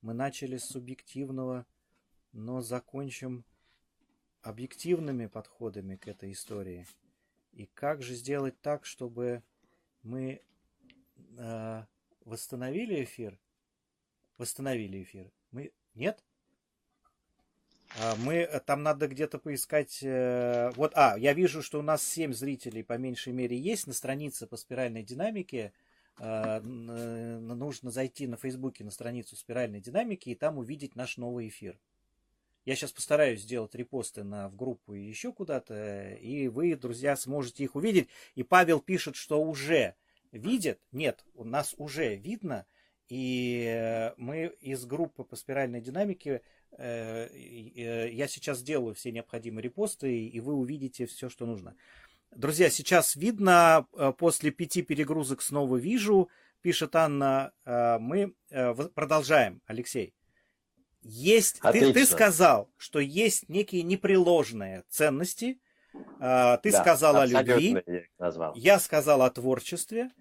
[0.02, 1.66] Мы начали с субъективного,
[2.32, 3.44] но закончим
[4.42, 6.88] объективными подходами к этой истории.
[7.54, 9.44] И как же сделать так, чтобы
[10.04, 10.42] мы
[11.38, 11.84] э,
[12.26, 13.40] Восстановили эфир?
[14.38, 15.32] Восстановили эфир.
[15.52, 15.72] Мы...
[15.96, 16.24] Нет?
[18.00, 18.36] А, мы...
[18.36, 20.00] Э, там надо где-то поискать...
[20.04, 23.94] Э, вот, а, я вижу, что у нас 7 зрителей по меньшей мере есть на
[23.94, 25.74] странице по спиральной динамике.
[26.18, 31.80] А, нужно зайти на Фейсбуке на страницу спиральной динамики и там увидеть наш новый эфир.
[32.66, 37.64] Я сейчас постараюсь сделать репосты на, в группу и еще куда-то, и вы, друзья, сможете
[37.64, 38.08] их увидеть.
[38.36, 39.96] И Павел пишет, что уже
[40.32, 42.66] видят, нет, у нас уже видно,
[43.10, 46.42] и э, мы из группы по спиральной динамике,
[46.78, 51.76] э, э, я сейчас сделаю все необходимые репосты, и вы увидите все, что нужно.
[52.34, 53.86] Друзья, сейчас видно,
[54.18, 56.30] после пяти перегрузок снова вижу,
[56.62, 58.34] пишет Анна, мы
[58.96, 60.14] продолжаем, Алексей.
[61.04, 65.60] Есть, ты, ты сказал, что есть некие непреложные ценности,
[66.20, 67.84] а, ты да, сказал о любви,
[68.20, 70.12] я, я сказал о творчестве,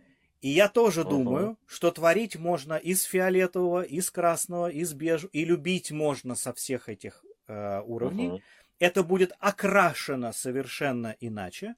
[0.40, 1.10] и я тоже угу.
[1.10, 6.88] думаю, что творить можно из фиолетового, из красного, из бежевого, и любить можно со всех
[6.88, 8.28] этих э, уровней.
[8.28, 8.40] Угу.
[8.78, 11.74] Это будет окрашено совершенно иначе.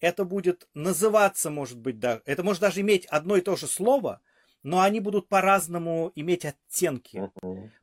[0.00, 4.20] Это будет называться, может быть, да, это может даже иметь одно и то же слово,
[4.66, 7.30] но они будут по-разному иметь оттенки.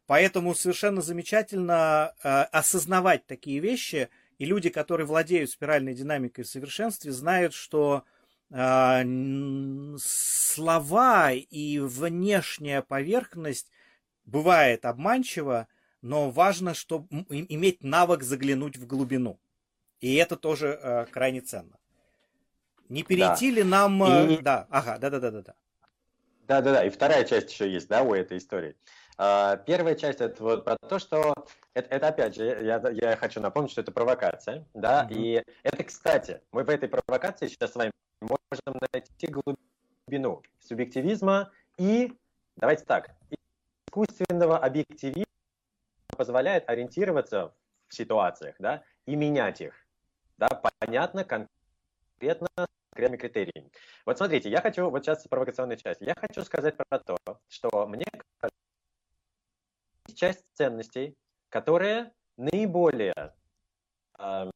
[0.05, 7.11] Поэтому совершенно замечательно э, осознавать такие вещи– и люди, которые владеют спиральной динамикой в совершенстве,
[7.11, 8.03] знают, что
[8.49, 9.03] э,
[9.97, 13.71] слова и внешняя поверхность
[14.25, 15.67] бывает обманчива,
[16.01, 19.39] но важно, чтобы иметь навык заглянуть в глубину.
[20.01, 21.77] И это тоже э, крайне ценно.
[22.89, 23.55] Не перейти да.
[23.55, 24.03] ли нам...
[24.03, 24.37] Э, и...
[24.41, 25.55] Да, ага, да-да-да-да.
[26.47, 28.75] Да-да-да, и вторая часть еще есть, да, у этой истории.
[29.17, 31.33] А, первая часть это вот про то, что
[31.73, 35.13] это, это опять же, я, я хочу напомнить, что это провокация, да, mm-hmm.
[35.15, 42.13] и это, кстати, мы в этой провокации сейчас с вами можем найти глубину субъективизма и,
[42.57, 43.11] давайте так,
[43.87, 45.25] искусственного объективизма
[46.17, 47.53] позволяет ориентироваться
[47.87, 49.73] в ситуациях, да, и менять их,
[50.37, 52.49] да, понятно, конкретно,
[52.93, 53.71] конкретными критериями.
[54.05, 57.17] Вот смотрите, я хочу, вот сейчас провокационная часть, я хочу сказать про то,
[57.49, 58.05] что мне
[58.37, 58.59] кажется,
[60.15, 61.15] часть ценностей,
[61.49, 63.33] которые наиболее
[64.19, 64.49] э,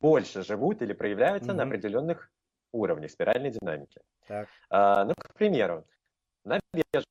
[0.00, 1.54] больше живут или проявляются mm-hmm.
[1.54, 2.30] на определенных
[2.72, 4.00] уровнях спиральной динамики.
[4.26, 4.48] Так.
[4.70, 5.86] Э, ну, к примеру,
[6.44, 7.06] на бирже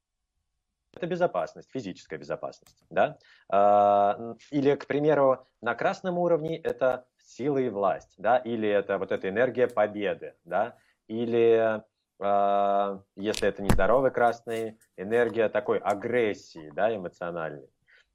[0.94, 3.18] это безопасность, физическая безопасность, да?
[3.52, 8.38] Э, или, к примеру, на красном уровне это сила и власть, да?
[8.38, 10.78] Или это вот эта энергия победы, да?
[11.08, 11.84] Или
[12.20, 17.70] а, если это нездоровый красный, энергия такой агрессии, да, эмоциональной.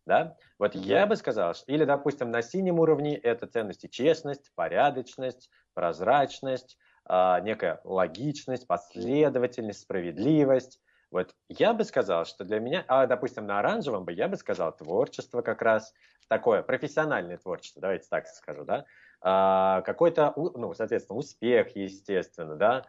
[0.07, 0.37] Да?
[0.59, 6.79] Вот я бы сказал, что, или, допустим, на синем уровне это ценности честность, порядочность, прозрачность,
[7.09, 10.81] э, некая логичность, последовательность, справедливость.
[11.11, 14.75] Вот я бы сказал, что для меня, а, допустим, на оранжевом бы я бы сказал
[14.75, 15.93] творчество как раз,
[16.31, 18.85] такое профессиональное творчество, давайте так скажу, да,
[19.21, 22.85] а, какой-то, ну, соответственно, успех, естественно, да,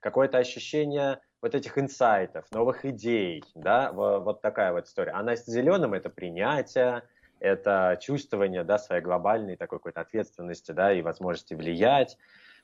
[0.00, 5.12] какое-то ощущение вот этих инсайтов, новых идей, да, вот такая вот история.
[5.12, 7.02] А на зеленом это принятие,
[7.40, 12.16] это чувствование, да, своей глобальной такой какой-то ответственности, да, и возможности влиять,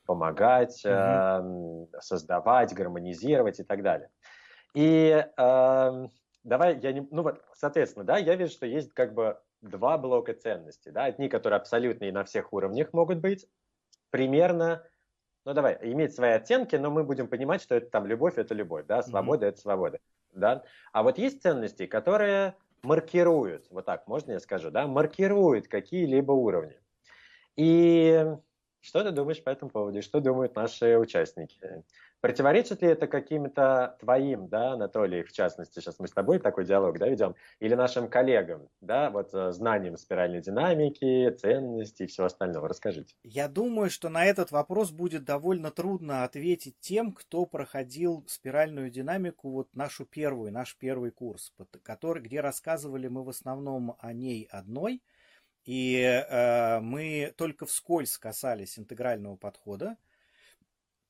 [0.07, 1.89] помогать, mm-hmm.
[1.95, 4.11] э, создавать, гармонизировать и так далее.
[4.75, 6.07] И э,
[6.45, 10.35] давай я не, ну вот, соответственно, да, я вижу, что есть как бы два блока
[10.35, 13.47] ценностей, да, одни, которые абсолютные на всех уровнях могут быть,
[14.11, 14.85] примерно
[15.45, 18.87] ну давай, иметь свои оттенки, но мы будем понимать, что это там любовь, это любовь,
[18.87, 19.49] да, свобода, mm-hmm.
[19.49, 19.99] это свобода,
[20.33, 20.65] да.
[20.93, 26.79] А вот есть ценности, которые маркируют, вот так можно я скажу, да, маркируют какие-либо уровни.
[27.57, 28.27] И
[28.81, 30.01] что ты думаешь по этому поводу?
[30.03, 31.85] что думают наши участники?
[32.21, 36.99] Противоречит ли это каким-то твоим, да, Анатолий, в частности, сейчас мы с тобой такой диалог,
[36.99, 42.69] да, ведем, или нашим коллегам, да, вот э, знанием спиральной динамики, ценностей и всего остального?
[42.69, 43.15] Расскажите.
[43.25, 49.51] Я думаю, что на этот вопрос будет довольно трудно ответить тем, кто проходил спиральную динамику,
[49.51, 55.03] вот нашу первую, наш первый курс, который, где рассказывали мы в основном о ней одной,
[55.65, 59.97] и э, мы только вскользь касались интегрального подхода,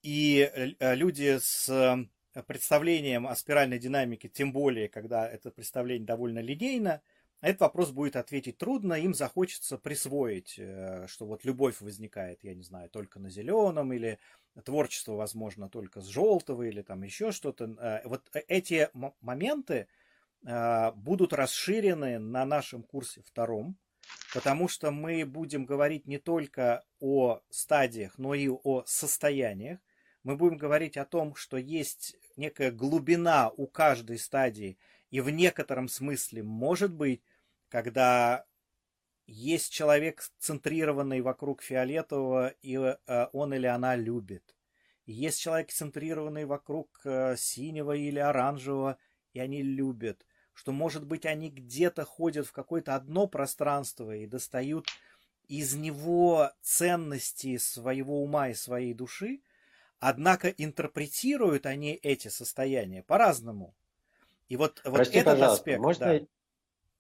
[0.02, 6.38] и э, люди с э, представлением о спиральной динамике, тем более, когда это представление довольно
[6.38, 7.02] линейно,
[7.42, 12.54] на этот вопрос будет ответить трудно, им захочется присвоить, э, что вот любовь возникает, я
[12.54, 14.18] не знаю, только на зеленом, или
[14.64, 18.02] творчество, возможно, только с желтого, или там еще что-то.
[18.04, 19.86] Вот эти моменты
[20.42, 23.78] будут расширены на нашем курсе втором,
[24.34, 29.78] потому что мы будем говорить не только о стадиях, но и о состояниях
[30.22, 34.78] мы будем говорить о том, что есть некая глубина у каждой стадии,
[35.10, 37.22] и в некотором смысле может быть,
[37.68, 38.44] когда
[39.26, 44.56] есть человек, центрированный вокруг фиолетового, и э, он или она любит.
[45.06, 48.98] есть человек, центрированный вокруг э, синего или оранжевого,
[49.32, 50.26] и они любят.
[50.52, 54.88] Что, может быть, они где-то ходят в какое-то одно пространство и достают
[55.46, 59.40] из него ценности своего ума и своей души,
[60.00, 63.74] Однако интерпретируют они эти состояния по-разному.
[64.48, 65.78] И вот, вот Прости, этот аспект.
[65.78, 66.26] Можно, да.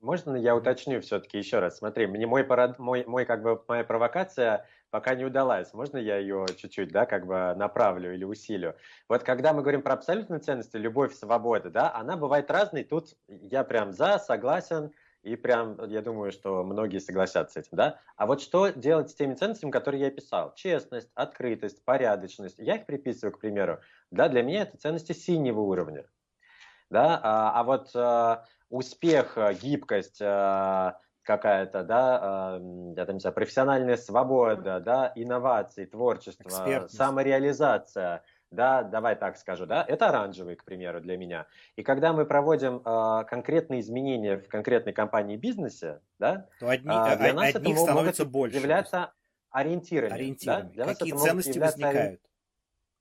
[0.00, 1.78] можно я уточню все-таки еще раз?
[1.78, 2.46] Смотри, мне мой,
[2.78, 5.72] мой, мой, как бы, моя провокация пока не удалась.
[5.72, 8.76] Можно я ее чуть-чуть, да, как бы направлю или усилю?
[9.08, 12.84] Вот когда мы говорим про абсолютные ценности, любовь, свобода, да, она бывает разной.
[12.84, 14.92] Тут я прям за, согласен.
[15.22, 18.00] И прям, я думаю, что многие согласятся с этим, да?
[18.16, 20.54] А вот что делать с теми ценностями, которые я описал?
[20.54, 22.58] Честность, открытость, порядочность.
[22.58, 23.80] Я их приписываю, к примеру.
[24.10, 26.06] Да, для меня это ценности синего уровня.
[26.88, 32.58] Да, а, а вот а, успех, гибкость, а, какая-то, да,
[32.96, 39.84] я там не знаю, профессиональная свобода, да, инновации, творчество, самореализация– да, давай так скажу, да,
[39.86, 41.46] это оранжевый, к примеру, для меня.
[41.76, 47.16] И когда мы проводим э, конкретные изменения в конкретной компании бизнесе, да, то одни, э,
[47.16, 48.56] для нас одних это становится больше.
[48.56, 49.12] Являться
[49.50, 50.12] ориентирами.
[50.12, 50.62] Ориентирами.
[50.62, 50.84] Да?
[50.84, 52.20] Для Какие ценности возникают?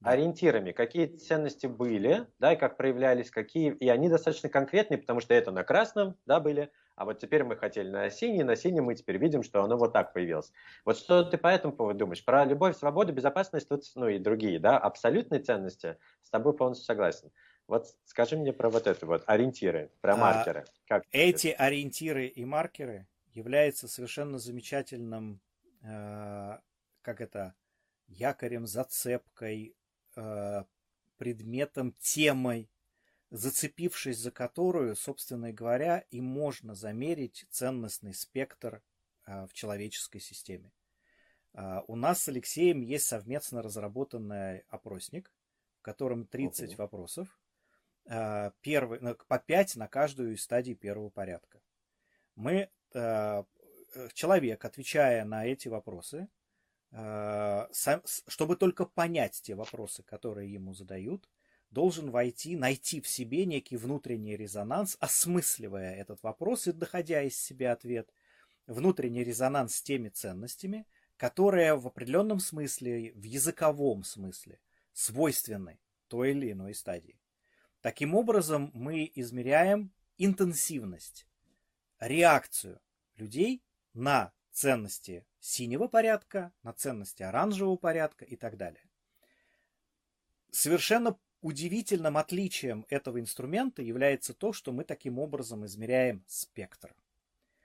[0.01, 5.33] ориентирами, какие ценности были, да, и как проявлялись, какие, и они достаточно конкретные, потому что
[5.33, 8.93] это на красном, да, были, а вот теперь мы хотели на синий, на синем мы
[8.93, 10.51] теперь видим, что оно вот так появилось.
[10.83, 12.25] Вот что ты по этому поводу думаешь?
[12.25, 17.31] Про любовь, свободу, безопасность, тут, ну и другие, да, абсолютные ценности, с тобой полностью согласен.
[17.67, 20.65] Вот скажи мне про вот это вот, ориентиры, про а, маркеры.
[20.87, 25.39] Как эти ориентиры и маркеры являются совершенно замечательным,
[25.81, 26.57] э,
[27.01, 27.55] как это,
[28.07, 29.73] якорем, зацепкой,
[30.17, 30.63] э,
[31.17, 32.69] предметом, темой,
[33.31, 38.81] зацепившись за которую, собственно говоря, и можно замерить ценностный спектр
[39.25, 40.71] э, в человеческой системе.
[41.53, 45.31] Э, у нас с Алексеем есть совместно разработанный опросник,
[45.79, 46.77] в котором 30 uh-huh.
[46.77, 47.39] вопросов,
[48.05, 51.61] э, первый, по 5 на каждую из стадий первого порядка.
[52.35, 52.69] Мы,
[54.13, 56.29] человек, отвечая на эти вопросы,
[56.89, 61.29] чтобы только понять те вопросы, которые ему задают,
[61.71, 67.73] должен войти, найти в себе некий внутренний резонанс, осмысливая этот вопрос и доходя из себя
[67.73, 68.11] ответ,
[68.65, 70.85] внутренний резонанс с теми ценностями,
[71.17, 74.59] которые в определенном смысле, в языковом смысле,
[74.93, 77.19] свойственны той или иной стадии.
[77.81, 81.27] Таким образом, мы измеряем интенсивность,
[81.99, 82.81] реакцию
[83.15, 83.63] людей
[83.93, 88.83] на ценности синего порядка, на ценности оранжевого порядка и так далее.
[90.51, 96.95] Совершенно удивительным отличием этого инструмента является то, что мы таким образом измеряем спектр.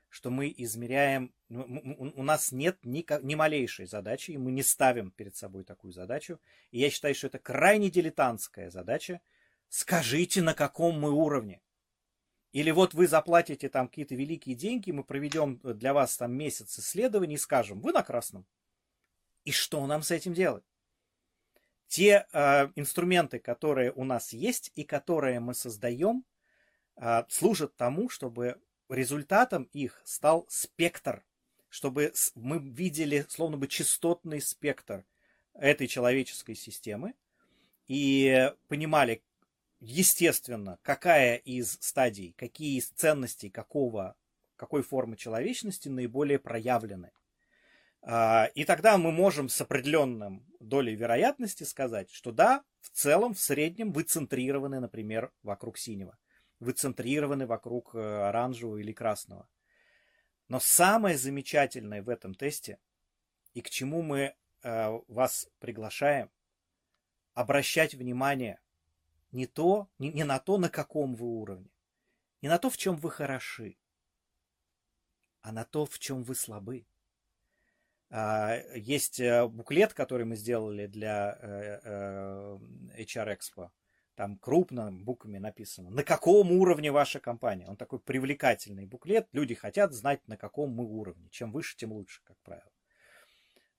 [0.09, 5.11] Что мы измеряем, ну, у нас нет ни, ни малейшей задачи, и мы не ставим
[5.11, 6.39] перед собой такую задачу.
[6.71, 9.21] И я считаю, что это крайне дилетантская задача.
[9.69, 11.61] Скажите, на каком мы уровне.
[12.53, 17.35] Или вот вы заплатите там какие-то великие деньги, мы проведем для вас там месяц исследований
[17.35, 18.47] и скажем, вы на красном.
[19.45, 20.65] И что нам с этим делать?
[21.89, 26.25] Те э, инструменты, которые у нас есть и которые мы создаем,
[26.97, 31.25] э, служат тому, чтобы результатом их стал спектр,
[31.69, 35.05] чтобы мы видели словно бы частотный спектр
[35.55, 37.15] этой человеческой системы
[37.87, 39.23] и понимали,
[39.81, 44.17] естественно, какая из стадий, какие из ценностей какого,
[44.57, 47.11] какой формы человечности наиболее проявлены.
[48.07, 53.41] А, и тогда мы можем с определенным долей вероятности сказать, что да, в целом, в
[53.41, 56.19] среднем вы центрированы, например, вокруг синего.
[56.61, 59.49] Вы центрированы вокруг э, оранжевого или красного.
[60.49, 62.79] Но самое замечательное в этом тесте,
[63.55, 66.31] и к чему мы э, вас приглашаем,
[67.33, 68.61] обращать внимание
[69.33, 71.71] не, то, не, не на то, на каком вы уровне,
[72.43, 73.79] не на то, в чем вы хороши,
[75.41, 76.87] а на то, в чем вы слабы.
[78.11, 82.59] А, есть э, буклет, который мы сделали для э, э,
[82.99, 83.71] HR Expo.
[84.15, 87.67] Там крупно буквами написано, на каком уровне ваша компания.
[87.67, 89.27] Он такой привлекательный буклет.
[89.33, 91.29] Люди хотят знать, на каком мы уровне.
[91.31, 92.71] Чем выше, тем лучше, как правило.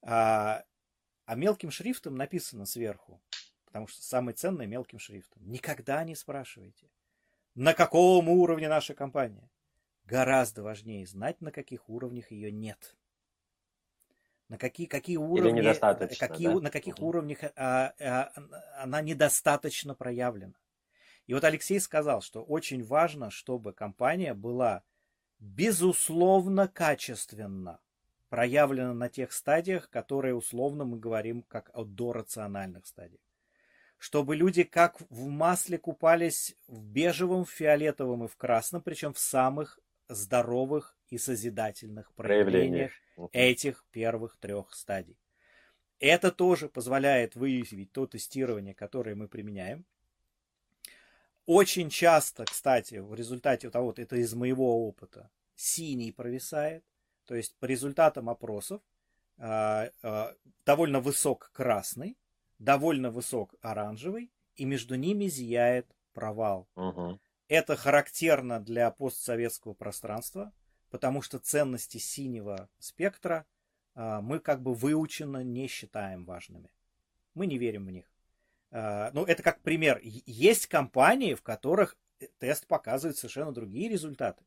[0.01, 0.65] А,
[1.25, 3.21] а мелким шрифтом написано сверху,
[3.65, 5.41] потому что самое ценное мелким шрифтом.
[5.49, 6.89] Никогда не спрашивайте,
[7.55, 9.49] на каком уровне наша компания.
[10.03, 12.95] Гораздо важнее знать, на каких уровнях ее нет.
[14.47, 15.61] На какие, какие уровни,
[16.19, 16.59] какие, да?
[16.59, 17.07] на каких угу.
[17.07, 18.31] уровнях а, а,
[18.77, 20.53] она недостаточно проявлена.
[21.25, 24.83] И вот Алексей сказал, что очень важно, чтобы компания была
[25.39, 27.79] безусловно качественно
[28.29, 33.21] проявлена на тех стадиях, которые условно мы говорим как о дорациональных стадиях
[33.97, 39.19] чтобы люди как в масле купались в бежевом, в фиолетовом и в красном, причем в
[39.19, 42.91] самых здоровых и созидательных проявлениях
[43.31, 45.17] этих первых трех стадий.
[45.99, 49.85] Это тоже позволяет выявить то тестирование, которое мы применяем.
[51.45, 56.83] Очень часто, кстати, в результате того, вот это из моего опыта, синий провисает.
[57.25, 58.81] То есть по результатам опросов
[59.37, 60.33] э, э,
[60.65, 62.17] довольно высок красный,
[62.59, 66.67] довольно высок оранжевый, и между ними зияет провал.
[66.75, 67.19] Угу.
[67.47, 70.51] Это характерно для постсоветского пространства,
[70.95, 73.45] потому что ценности синего спектра
[73.95, 76.71] а, мы как бы выученно не считаем важными.
[77.33, 78.09] Мы не верим в них.
[78.71, 79.99] А, ну, это как пример.
[80.01, 81.97] Есть компании, в которых
[82.39, 84.45] тест показывает совершенно другие результаты.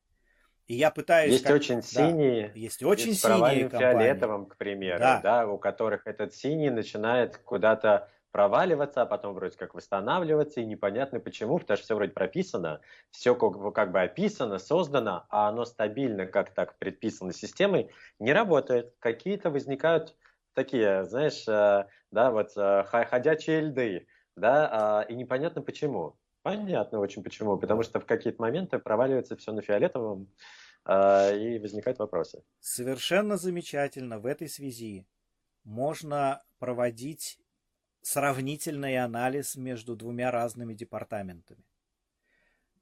[0.68, 1.32] И я пытаюсь...
[1.32, 1.57] Есть как...
[1.57, 3.68] очень синие, да, есть очень есть синие компании.
[3.68, 5.20] фиолетовым, к примеру, да.
[5.20, 8.09] да, у которых этот синий начинает куда-то
[8.39, 12.80] проваливаться, а потом вроде как восстанавливаться, и непонятно почему, потому что все вроде прописано,
[13.11, 18.95] все как, как бы описано, создано, а оно стабильно, как так предписано системой, не работает.
[19.01, 20.14] Какие-то возникают
[20.55, 26.16] такие, знаешь, да, вот ходячие льды, да, и непонятно почему.
[26.43, 30.28] Понятно очень почему, потому что в какие-то моменты проваливается все на фиолетовом,
[30.89, 32.45] и возникают вопросы.
[32.61, 35.09] Совершенно замечательно в этой связи
[35.64, 37.41] можно проводить
[38.09, 41.62] сравнительный анализ между двумя разными департаментами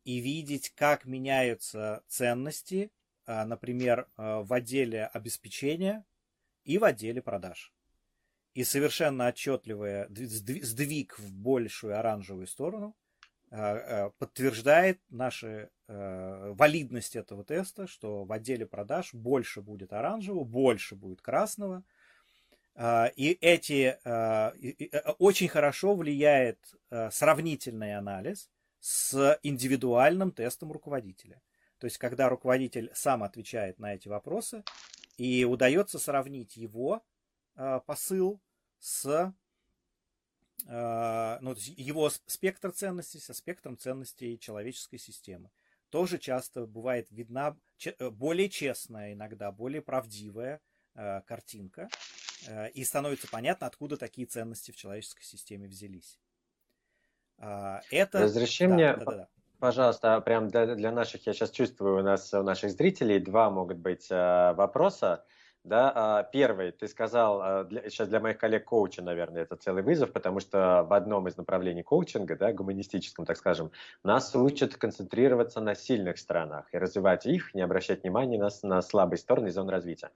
[0.04, 2.92] и видеть, как меняются ценности,
[3.26, 6.04] а, например, а, в отделе обеспечения
[6.62, 7.72] и в отделе продаж.
[8.54, 12.96] И совершенно отчетливый сдвиг в большую оранжевую сторону
[13.50, 21.20] а, подтверждает нашу валидность этого теста, что в отделе продаж больше будет оранжевого, больше будет
[21.20, 21.82] красного–
[22.78, 26.58] и эти а, э, очень хорошо влияет
[26.90, 28.50] а, сравнительный анализ
[28.80, 31.40] с индивидуальным тестом руководителя.
[31.78, 34.62] То есть, когда руководитель сам отвечает на эти вопросы,
[35.16, 37.02] и удается сравнить его
[37.86, 38.38] посыл
[38.78, 39.32] с
[40.66, 45.50] ну, его спектр ценностей со спектром ценностей человеческой системы.
[45.88, 47.56] Тоже часто бывает видна
[47.98, 50.60] более честная, иногда более правдивая
[50.94, 51.88] картинка
[52.74, 56.18] и становится понятно, откуда такие ценности в человеческой системе взялись.
[57.39, 58.22] А, это...
[58.22, 59.28] Разреши да, мне, да, да, да.
[59.59, 63.78] пожалуйста, прям для, для наших, я сейчас чувствую, у нас, у наших зрителей два могут
[63.78, 65.24] быть э, вопроса.
[65.64, 69.82] Да, а, первый, ты сказал, э, для, сейчас для моих коллег коуча, наверное, это целый
[69.82, 73.72] вызов, потому что в одном из направлений коучинга, да, гуманистическом, так скажем,
[74.05, 79.18] нас учат концентрироваться на сильных сторонах и развивать их, не обращать внимания на, на слабые
[79.18, 80.12] стороны и зоны развития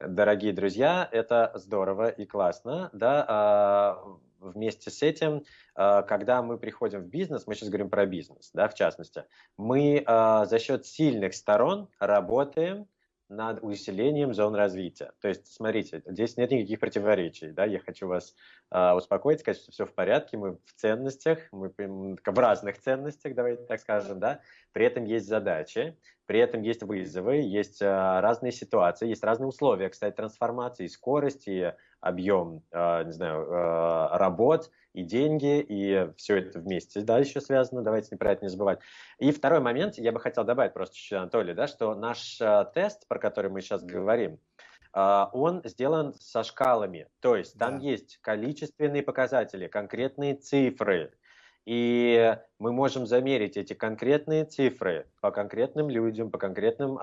[0.00, 4.04] дорогие друзья, это здорово и классно, да, а,
[4.40, 5.44] вместе с этим,
[5.74, 9.24] а, когда мы приходим в бизнес, мы сейчас говорим про бизнес, да, в частности,
[9.56, 12.86] мы а, за счет сильных сторон работаем
[13.30, 15.12] над усилением зон развития.
[15.20, 17.52] То есть, смотрите, здесь нет никаких противоречий.
[17.52, 17.64] Да?
[17.64, 18.34] Я хочу вас
[18.72, 23.62] э, успокоить, сказать, что все в порядке, мы в ценностях, мы в разных ценностях, давайте
[23.64, 24.40] так скажем, да?
[24.72, 29.88] при этом есть задачи, при этом есть вызовы, есть э, разные ситуации, есть разные условия,
[29.88, 36.58] кстати, трансформации, скорость и объем, э, не знаю, э, работ и деньги, и все это
[36.58, 38.80] вместе, да, еще связано, давайте про это не забывать.
[39.18, 42.38] И второй момент, я бы хотел добавить просто чуть-чуть, Анатолий, да, что наш
[42.74, 44.38] тест, про который мы сейчас говорим,
[44.92, 47.84] он сделан со шкалами, то есть там да.
[47.84, 51.12] есть количественные показатели, конкретные цифры,
[51.64, 56.98] и мы можем замерить эти конкретные цифры по конкретным людям, по конкретным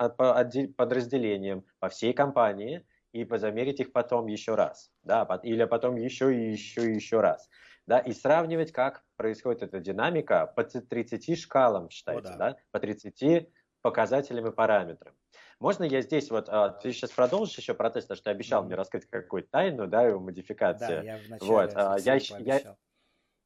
[0.76, 6.52] подразделениям, по всей компании, и позамерить их потом еще раз, да, или потом еще и
[6.52, 7.48] еще и еще раз,
[7.86, 12.50] да, и сравнивать, как происходит эта динамика по 30 шкалам, считайте, О, да.
[12.50, 13.48] да, по 30
[13.80, 15.14] показателям и параметрам.
[15.60, 18.66] Можно я здесь вот, а, ты сейчас продолжишь еще про тест, что ты обещал mm-hmm.
[18.66, 20.86] мне раскрыть какую-то тайну, да, и модификации.
[20.86, 22.76] Да, я вначале вот, а, я, я,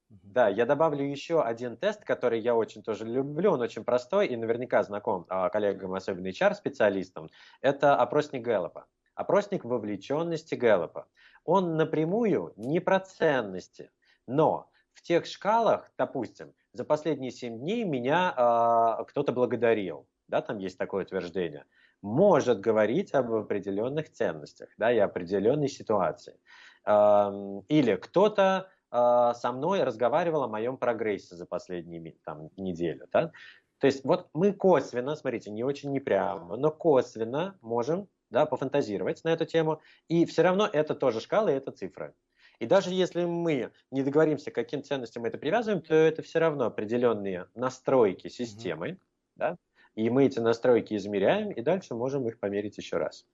[0.08, 4.36] да, я добавлю еще один тест, который я очень тоже люблю, он очень простой и
[4.36, 7.30] наверняка знаком а, коллегам, особенно HR-специалистам.
[7.62, 8.86] Это опросник Гэллопа.
[9.22, 11.06] Опросник вовлеченности Гэллопа.
[11.44, 13.92] Он напрямую не про ценности,
[14.26, 20.58] но в тех шкалах, допустим, за последние 7 дней меня э, кто-то благодарил, да, там
[20.58, 21.66] есть такое утверждение,
[22.02, 26.36] может говорить об определенных ценностях, да, и определенной ситуации.
[26.84, 27.30] Э,
[27.68, 33.06] или кто-то э, со мной разговаривал о моем прогрессе за последние там, неделю.
[33.12, 33.30] Да?
[33.78, 39.22] То есть вот мы косвенно, смотрите, не очень не прямо, но косвенно можем да, пофантазировать
[39.24, 42.14] на эту тему, и все равно это тоже шкала и это цифры.
[42.58, 46.38] И даже если мы не договоримся, к каким ценностям мы это привязываем, то это все
[46.38, 48.98] равно определенные настройки системы, mm-hmm.
[49.36, 49.58] да,
[49.94, 53.26] и мы эти настройки измеряем, и дальше можем их померить еще раз.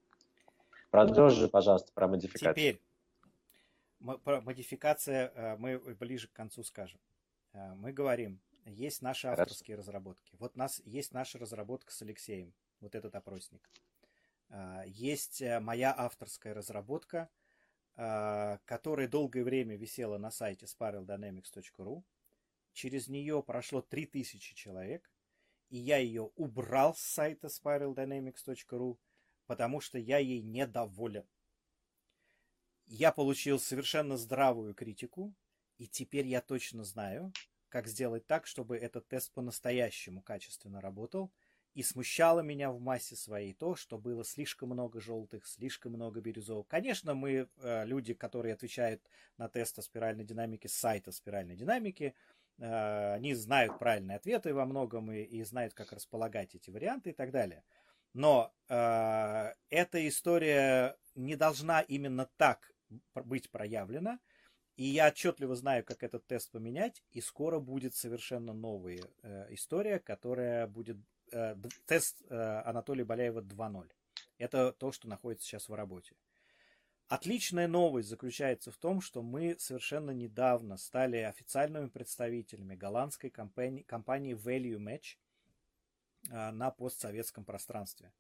[0.91, 2.55] Продолжи, пожалуйста, про модификацию.
[2.55, 2.83] Теперь,
[4.25, 6.99] про модификация э, мы ближе к концу скажем.
[7.53, 9.91] Э, мы говорим, есть наши авторские Хорошо.
[9.91, 10.35] разработки.
[10.39, 13.69] Вот у нас есть наша разработка с Алексеем, вот этот опросник.
[14.49, 17.29] Э, есть моя авторская разработка,
[17.95, 22.05] которая долгое время висела на сайте spiraldynamics.ru.
[22.73, 25.11] Через нее прошло 3000 человек,
[25.69, 28.99] и я ее убрал с сайта spiraldynamics.ru,
[29.47, 31.27] потому что я ей недоволен
[32.89, 35.35] я получил совершенно здравую критику,
[35.77, 37.33] и теперь я точно знаю,
[37.69, 41.31] как сделать так, чтобы этот тест по-настоящему качественно работал,
[41.75, 46.67] и смущало меня в массе своей то, что было слишком много желтых, слишком много бирюзовых.
[46.67, 49.03] Конечно, мы, э, люди, которые отвечают
[49.37, 52.15] на тест о спиральной динамике с сайта спиральной динамики,
[52.59, 57.13] э, они знают правильные ответы во многом и, и знают, как располагать эти варианты и
[57.13, 57.63] так далее.
[58.15, 62.73] Но э, эта история не должна именно так
[63.15, 64.19] быть проявлена.
[64.77, 69.99] И я отчетливо знаю, как этот тест поменять, и скоро будет совершенно новая э, история,
[69.99, 70.97] которая будет
[71.33, 71.57] э,
[71.87, 73.91] тест э, Анатолия Баляева 2.0.
[74.39, 76.15] Это то, что находится сейчас в работе.
[77.09, 84.35] Отличная новость заключается в том, что мы совершенно недавно стали официальными представителями голландской компании, компании
[84.35, 85.17] Value Match
[86.31, 88.13] э, на постсоветском пространстве.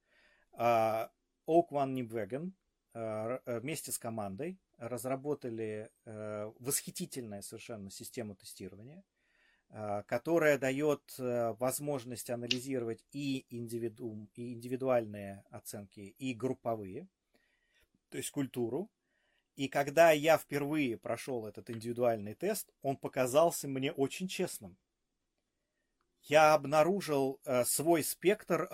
[0.52, 1.08] Э,
[1.46, 2.52] Oak Nibwegen
[2.94, 9.04] Э, э, вместе с командой разработали э, восхитительную совершенно систему тестирования,
[10.06, 17.06] которая дает возможность анализировать и, индивиду, и индивидуальные оценки, и групповые,
[18.08, 18.90] то есть культуру.
[19.56, 24.78] И когда я впервые прошел этот индивидуальный тест, он показался мне очень честным.
[26.22, 28.68] Я обнаружил свой спектр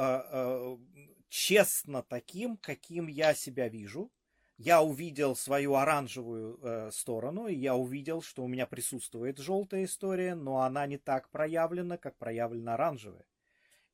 [1.28, 4.10] честно таким, каким я себя вижу.
[4.56, 10.36] Я увидел свою оранжевую э, сторону, и я увидел, что у меня присутствует желтая история,
[10.36, 13.24] но она не так проявлена, как проявлена оранжевая.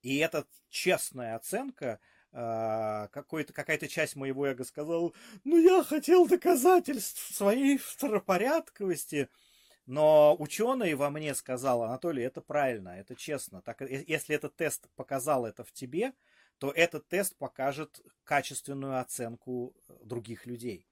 [0.02, 1.98] И эта честная оценка,
[2.32, 5.12] э, какая-то часть моего эго сказала,
[5.44, 9.28] ну я хотел доказательств своей второпорядковости,
[9.86, 13.62] но ученый во мне сказал, Анатолий, это правильно, это честно.
[13.62, 16.12] Так, э, если этот тест показал это в тебе,
[16.60, 20.86] то этот тест покажет качественную оценку э, других людей.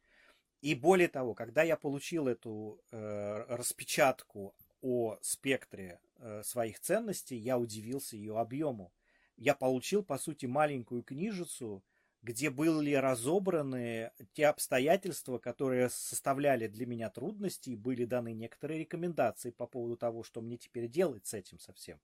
[0.62, 7.59] И более того, когда я получил эту э, распечатку о спектре э, своих ценностей, я
[7.59, 8.95] удивился ее объему.
[9.37, 11.85] Я получил, по сути, маленькую книжицу,
[12.23, 19.51] где были разобраны те обстоятельства, которые составляли для меня трудности, и были даны некоторые рекомендации
[19.51, 22.01] по поводу того, что мне теперь делать с этим совсем.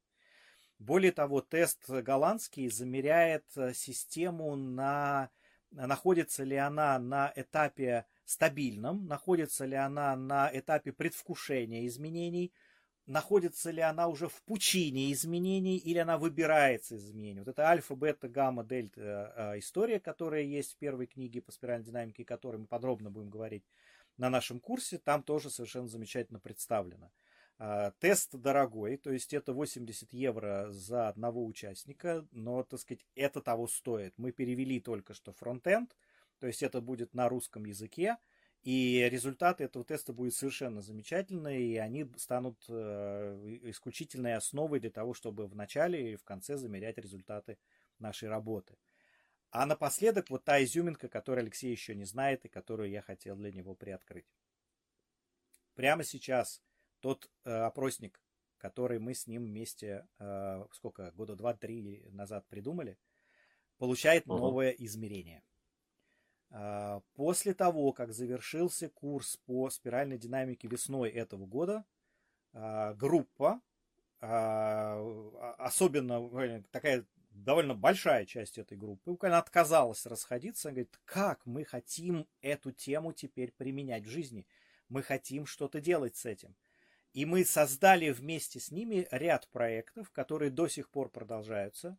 [0.78, 5.30] Более того, тест голландский замеряет э, систему на
[5.70, 12.52] находится ли она на этапе стабильном, находится ли она на этапе предвкушения изменений,
[13.06, 17.40] находится ли она уже в пучине изменений или она выбирается из изменений.
[17.40, 21.86] Вот это альфа, бета, гамма, дельта э, история, которая есть в первой книге по спиральной
[21.86, 23.64] динамике, о которой мы подробно будем говорить
[24.16, 27.10] на нашем курсе, там тоже совершенно замечательно представлено.
[27.58, 33.40] А, тест дорогой, то есть это 80 евро за одного участника, но, так сказать, это
[33.40, 34.14] того стоит.
[34.18, 35.96] Мы перевели только что фронтенд,
[36.40, 38.16] то есть это будет на русском языке,
[38.62, 45.14] и результаты этого теста будут совершенно замечательные, и они станут э, исключительной основой для того,
[45.14, 47.58] чтобы в начале и в конце замерять результаты
[47.98, 48.78] нашей работы.
[49.50, 53.52] А напоследок вот та изюминка, которую Алексей еще не знает и которую я хотел для
[53.52, 54.26] него приоткрыть.
[55.74, 56.60] Прямо сейчас
[57.04, 58.18] тот э, опросник,
[58.56, 62.96] который мы с ним вместе, э, сколько, года два-три назад придумали,
[63.76, 64.38] получает угу.
[64.38, 65.42] новое измерение.
[66.48, 71.84] Э, после того, как завершился курс по спиральной динамике весной этого года,
[72.54, 73.60] э, группа,
[74.22, 74.26] э,
[75.58, 82.26] особенно э, такая довольно большая часть этой группы, буквально отказалась расходиться, говорит, как мы хотим
[82.40, 84.46] эту тему теперь применять в жизни,
[84.88, 86.56] мы хотим что-то делать с этим.
[87.14, 91.96] И мы создали вместе с ними ряд проектов, которые до сих пор продолжаются.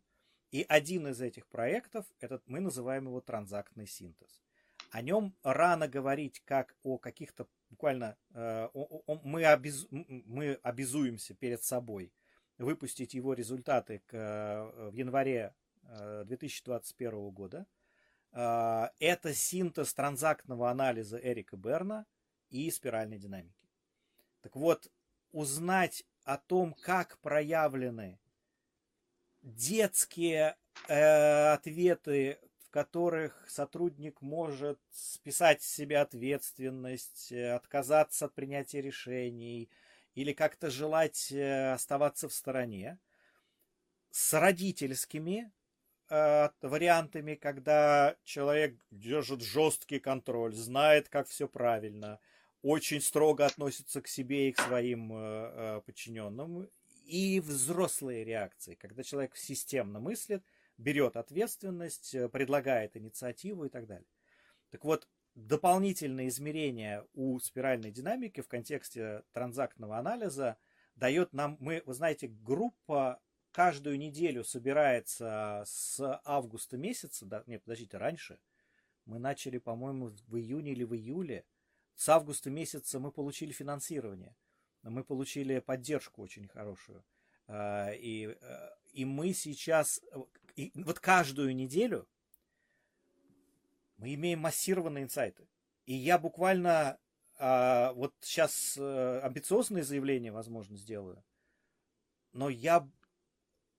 [0.50, 4.42] И один из этих проектов, этот, мы называем его транзактный синтез.
[4.90, 8.16] О нем рано говорить как о каких-то буквально...
[8.34, 12.12] Э, о, о, мы, обез, мы обязуемся перед собой
[12.58, 17.66] выпустить его результаты к, э, в январе э, 2021 года.
[18.32, 22.04] Э, это синтез транзактного анализа Эрика Берна
[22.50, 23.66] и спиральной динамики.
[24.42, 24.90] Так вот,
[25.36, 28.18] узнать о том, как проявлены
[29.42, 30.56] детские
[30.88, 39.68] э, ответы, в которых сотрудник может списать с себя ответственность, э, отказаться от принятия решений
[40.14, 42.98] или как-то желать э, оставаться в стороне,
[44.10, 45.52] с родительскими
[46.08, 52.20] э, вариантами, когда человек держит жесткий контроль, знает, как все правильно–
[52.62, 56.68] очень строго относится к себе и к своим э, э, подчиненным.
[57.04, 60.42] И взрослые реакции, когда человек системно мыслит,
[60.76, 64.08] берет ответственность, э, предлагает инициативу и так далее.
[64.70, 70.56] Так вот, дополнительное измерение у спиральной динамики в контексте транзактного анализа
[70.96, 73.20] дает нам, мы, вы знаете, группа
[73.52, 78.38] каждую неделю собирается с августа месяца, да, нет, подождите, раньше,
[79.04, 81.44] мы начали, по-моему, в июне или в июле,
[81.96, 84.36] с августа месяца мы получили финансирование,
[84.82, 87.04] мы получили поддержку очень хорошую.
[87.48, 90.00] А, и, э, и мы сейчас,
[90.54, 92.08] и вот каждую неделю
[93.96, 95.48] мы имеем массированные инсайты.
[95.86, 96.98] И я буквально
[97.38, 101.24] а, вот сейчас а, амбициозные заявления, возможно, сделаю,
[102.32, 102.88] но я,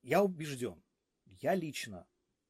[0.02, 0.82] я убежден,
[1.26, 2.08] я лично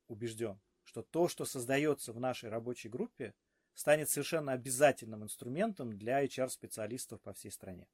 [0.08, 3.34] убежден, что то, что создается в нашей рабочей группе,
[3.78, 7.88] станет совершенно обязательным инструментом для HR-специалистов по всей стране.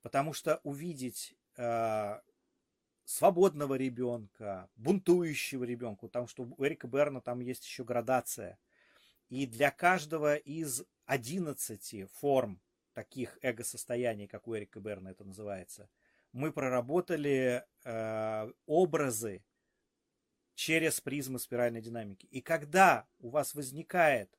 [0.00, 2.18] Потому что увидеть э,
[3.04, 8.58] свободного ребенка, бунтующего ребенка, потому что у Эрика Берна там есть еще градация.
[9.28, 12.58] И для каждого из 11 форм
[12.94, 15.90] таких эго-состояний, как у Эрика Берна это называется,
[16.32, 19.44] мы проработали э, образы
[20.54, 22.24] через призму спиральной динамики.
[22.30, 24.30] И когда у вас возникает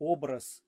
[0.00, 0.64] образ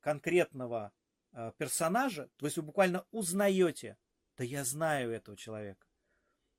[0.00, 0.92] конкретного
[1.32, 3.98] э, персонажа, то есть вы буквально узнаете,
[4.38, 5.86] да я знаю этого человека.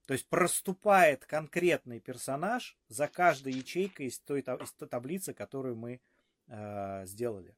[0.05, 6.01] То есть проступает конкретный персонаж за каждой ячейкой из той, из той таблицы, которую мы
[6.47, 7.55] э, сделали.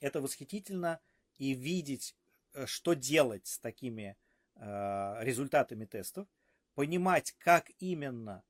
[0.00, 1.00] Это восхитительно.
[1.38, 2.14] И видеть,
[2.52, 4.18] э, что делать с такими
[4.56, 6.28] э, результатами тестов,
[6.74, 8.44] понимать, как именно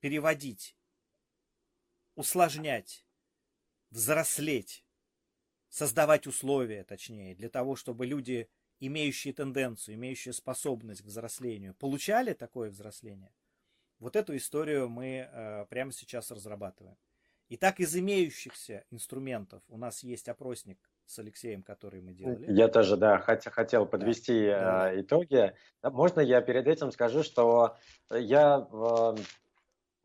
[0.00, 0.76] переводить,
[2.16, 3.05] усложнять,
[3.90, 4.84] взрослеть,
[5.68, 8.48] создавать условия, точнее, для того, чтобы люди,
[8.80, 13.32] имеющие тенденцию, имеющие способность к взрослению, получали такое взросление.
[13.98, 16.96] Вот эту историю мы э, прямо сейчас разрабатываем.
[17.48, 22.52] Итак, из имеющихся инструментов у нас есть опросник с Алексеем, который мы делали.
[22.52, 25.54] Я тоже, да, хотел, хотел подвести да, э, итоги.
[25.82, 27.76] Можно я перед этим скажу, что
[28.10, 29.16] я э,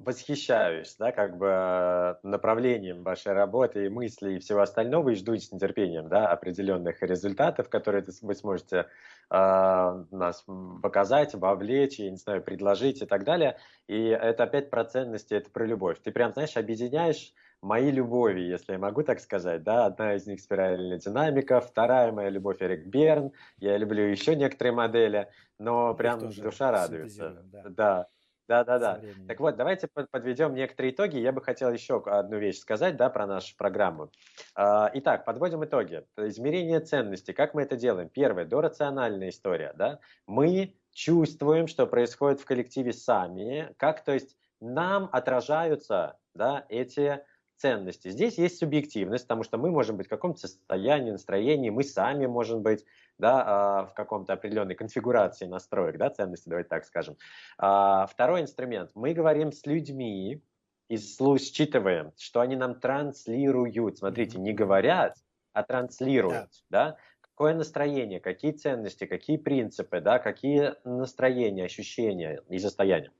[0.03, 5.35] восхищаюсь, да, как бы э, направлением вашей работы и мыслей и всего остального и жду
[5.35, 8.87] с нетерпением, да, определенных результатов, которые вы сможете
[9.29, 10.45] э, нас
[10.81, 13.57] показать, вовлечь, я не знаю, предложить и так далее.
[13.87, 15.99] И это опять про ценности, это про любовь.
[16.03, 20.41] Ты прям, знаешь, объединяешь мои любови, если я могу так сказать, да, одна из них
[20.41, 25.29] спиральная динамика, вторая моя любовь Эрик Берн, я люблю еще некоторые модели,
[25.59, 27.43] но прям душа радуется.
[27.51, 27.63] Да.
[27.69, 28.07] да.
[28.51, 29.01] Да, да, да.
[29.29, 31.17] Так вот, давайте подведем некоторые итоги.
[31.17, 34.11] Я бы хотел еще одну вещь сказать, да, про нашу программу.
[34.55, 36.03] А, итак, подводим итоги.
[36.17, 37.31] Измерение ценностей.
[37.31, 38.09] Как мы это делаем?
[38.09, 39.99] Первое, дорациональная история, да.
[40.27, 47.21] Мы чувствуем, что происходит в коллективе сами, как, то есть, нам отражаются, да, эти
[47.55, 48.09] ценности.
[48.09, 52.63] Здесь есть субъективность, потому что мы можем быть в каком-то состоянии, настроении, мы сами можем
[52.63, 52.83] быть
[53.21, 57.15] да, а, в каком-то определенной конфигурации настроек, да, ценности, давайте так скажем.
[57.57, 58.91] А, второй инструмент.
[58.95, 60.43] Мы говорим с людьми
[60.89, 63.99] и считываем, что они нам транслируют.
[63.99, 65.15] Смотрите, не говорят,
[65.53, 66.97] а транслируют, да, да?
[67.21, 73.11] какое настроение, какие ценности, какие принципы, да, какие настроения, ощущения и состояния.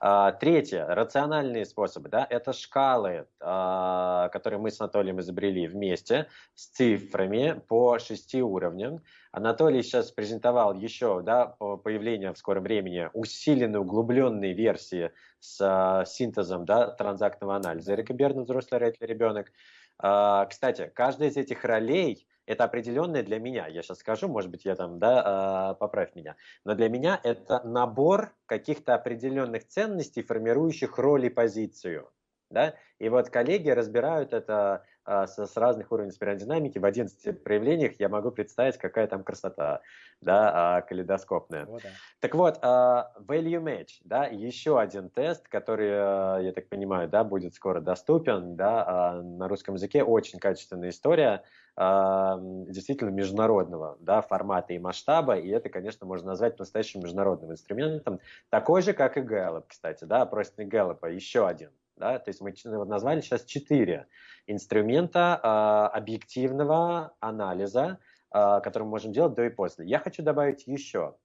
[0.00, 6.68] А, третье, рациональные способы, да, это шкалы, а, которые мы с Анатолием изобрели вместе с
[6.68, 9.02] цифрами по шести уровням.
[9.32, 16.64] Анатолий сейчас презентовал еще, да, появление в скором времени усиленной, углубленной версии с а, синтезом,
[16.64, 17.94] да, транзактного анализа.
[17.94, 19.52] Эрика Берна, взрослый ребенок.
[20.00, 24.74] Кстати, каждая из этих ролей– это определенное для меня, я сейчас скажу, может быть, я
[24.74, 31.26] там, да, э, поправь меня, но для меня это набор каких-то определенных ценностей, формирующих роль
[31.26, 32.10] и позицию.
[32.50, 32.74] Да?
[32.98, 36.38] И вот коллеги разбирают это а, с, с разных уровней спиральной
[36.74, 39.80] в 11 проявлениях, я могу представить, какая там красота,
[40.20, 41.64] да, а, калейдоскопная.
[41.64, 41.88] О, да.
[42.20, 47.24] Так вот, а, value match, да, еще один тест, который, а, я так понимаю, да,
[47.24, 51.42] будет скоро доступен, да, а, на русском языке, очень качественная история,
[51.76, 58.18] действительно международного да, формата и масштаба, и это, конечно, можно назвать настоящим международным инструментом,
[58.50, 61.70] такой же, как и Gallup, кстати, да, опросник Гэллопа, еще один.
[61.98, 62.18] Да?
[62.18, 62.52] То есть мы
[62.84, 64.06] назвали сейчас четыре
[64.46, 67.98] инструмента э, объективного анализа,
[68.32, 69.86] э, который мы можем делать до и после.
[69.86, 71.16] Я хочу добавить еще,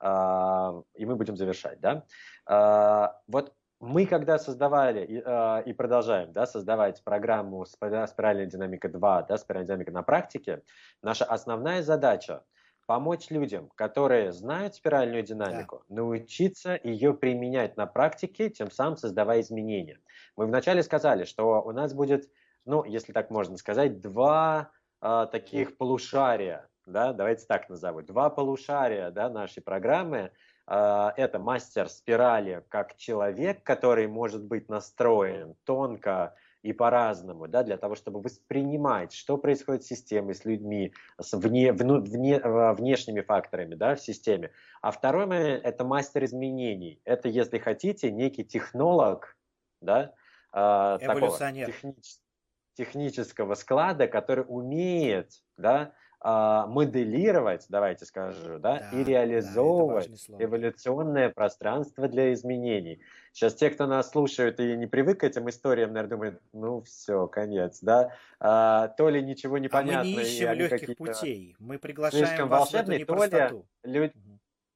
[0.00, 1.80] э, и мы будем завершать.
[1.80, 2.04] Да?
[2.48, 9.26] Э, вот мы когда создавали и, э, и продолжаем да, создавать программу «Спиральная динамика 2»,
[9.28, 10.62] да, «Спиральная динамика на практике»,
[11.02, 12.42] наша основная задача
[12.88, 15.96] помочь людям, которые знают спиральную динамику, да.
[15.96, 20.00] научиться ее применять на практике, тем самым создавая изменения.
[20.36, 22.30] Мы вначале сказали, что у нас будет,
[22.64, 24.70] ну, если так можно сказать, два
[25.02, 30.32] э, таких полушария, да, давайте так назову, два полушария да, нашей программы–
[30.70, 36.34] а, это мастер спирали как человек, который может быть настроен тонко
[36.68, 41.72] и по-разному, да, для того, чтобы воспринимать, что происходит с системой, с людьми, с вне,
[41.72, 44.50] вну, вне, внешними факторами да, в системе.
[44.82, 47.00] А второй момент– это мастер изменений.
[47.04, 49.36] Это, если хотите, некий технолог,
[49.80, 50.12] да,
[50.52, 51.66] Эволюционер.
[51.66, 52.28] Такого, технического
[52.74, 62.08] технического склада, который умеет, да, моделировать, давайте скажу, да, да и реализовывать да, эволюционное пространство
[62.08, 63.00] для изменений.
[63.32, 67.28] Сейчас те, кто нас слушают и не привык к этим историям, наверное, думают, ну все,
[67.28, 68.12] конец, да.
[68.40, 70.00] А, то ли ничего не понятно.
[70.00, 73.06] А мы не ищем легких путей, мы приглашаем вас в эту.
[73.06, 74.12] То ли люди,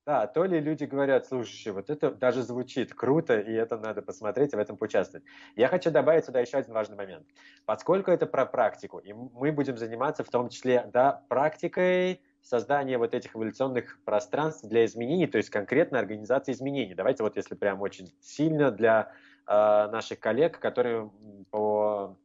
[0.05, 4.53] да, то ли люди говорят, слушай, вот это даже звучит круто, и это надо посмотреть
[4.53, 5.25] и в этом поучаствовать.
[5.55, 7.27] Я хочу добавить сюда еще один важный момент.
[7.67, 13.15] Поскольку это про практику, и мы будем заниматься в том числе да, практикой создания вот
[13.15, 16.95] этих эволюционных пространств для изменений, то есть конкретно организации изменений.
[16.95, 19.13] Давайте вот если прям очень сильно для
[19.47, 21.13] э, наших коллег, которые
[21.53, 22.17] по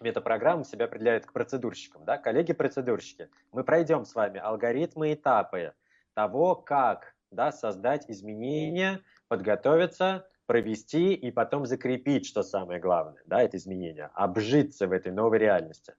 [0.00, 2.04] метапрограммам себя определяют к процедурщикам.
[2.04, 2.18] Да?
[2.18, 5.72] Коллеги-процедурщики, мы пройдем с вами алгоритмы, этапы
[6.14, 13.56] того, как да, создать изменения, подготовиться, провести и потом закрепить, что самое главное, да, это
[13.56, 15.94] изменение, обжиться в этой новой реальности.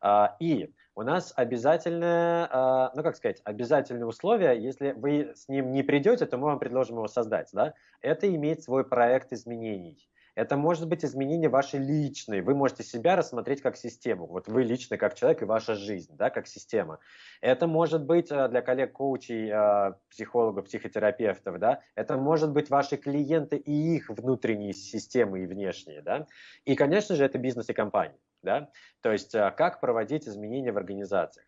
[0.00, 5.72] А, и у нас обязательное, а, ну как сказать, обязательное условие, если вы с ним
[5.72, 10.09] не придете, то мы вам предложим его создать, да, это иметь свой проект изменений.
[10.34, 12.40] Это может быть изменение вашей личной.
[12.40, 14.26] Вы можете себя рассмотреть как систему.
[14.26, 16.98] Вот вы лично как человек и ваша жизнь, да, как система.
[17.40, 23.56] Это может быть э, для коллег-коучей, э, психологов, психотерапевтов, да, это может быть ваши клиенты
[23.56, 26.26] и их внутренние системы и внешние, да.
[26.64, 28.70] И, конечно же, это бизнес и компания, да.
[29.00, 31.46] То есть, э, как проводить изменения в организациях.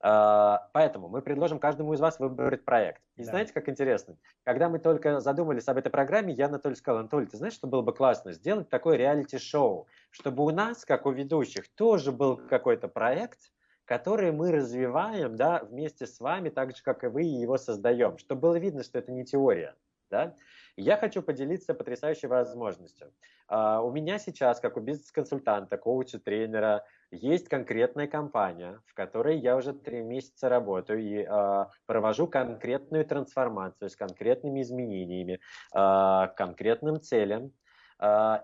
[0.00, 3.02] А, поэтому мы предложим каждому из вас выбрать проект.
[3.16, 3.30] И да.
[3.30, 4.16] знаете, как интересно?
[4.44, 7.82] Когда мы только задумались об этой программе, я Анатолий сказал, Анатолий, ты знаешь, что было
[7.82, 8.32] бы классно?
[8.32, 13.52] Сделать такое реалити-шоу, чтобы у нас, как у ведущих, тоже был какой-то проект,
[13.84, 18.42] который мы развиваем да, вместе с вами, так же, как и вы его создаем, чтобы
[18.42, 19.74] было видно, что это не теория.
[20.10, 20.36] Да?
[20.80, 23.12] Я хочу поделиться потрясающей возможностью.
[23.50, 29.56] Uh, у меня сейчас, как у бизнес-консультанта, коуча, тренера, есть конкретная компания, в которой я
[29.56, 35.40] уже три месяца работаю и uh, провожу конкретную трансформацию с конкретными изменениями,
[35.74, 37.52] uh, конкретным целям.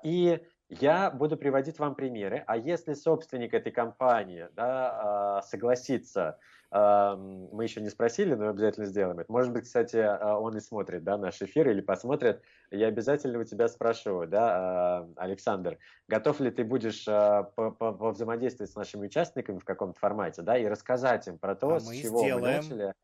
[0.03, 6.41] И я буду приводить вам примеры, а если собственник этой компании да, согласится
[6.75, 9.31] мы еще не спросили, но обязательно сделаем это.
[9.31, 12.43] Может быть, кстати, а, он и смотрит да, наш эфир или посмотрит.
[12.73, 18.75] Я обязательно у тебя спрошу, да, а, Александр, готов ли ты будешь а, взаимодействовать с
[18.75, 22.41] нашими участниками в каком-то формате, да, и рассказать им про то, а с чего сделаем.
[22.41, 22.95] мы начали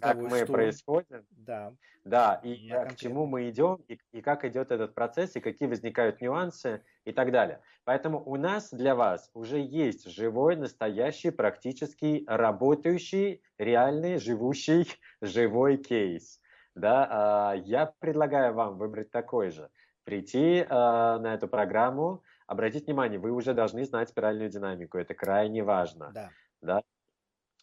[0.00, 0.52] как мы штурм.
[0.52, 1.72] происходим, да,
[2.04, 5.68] да и Я к чему мы идем, и, и как идет этот процесс, и какие
[5.68, 7.60] возникают нюансы и так далее.
[7.84, 14.88] Поэтому у нас для вас уже есть живой, настоящий, практически работающий, реальный, живущий,
[15.20, 16.40] живой кейс.
[16.74, 19.68] Да, а, я предлагаю вам выбрать такой же,
[20.04, 25.62] прийти а, на эту программу, обратить внимание, вы уже должны знать спиральную динамику, это крайне
[25.62, 26.10] важно.
[26.14, 26.30] Да.
[26.60, 26.82] Да?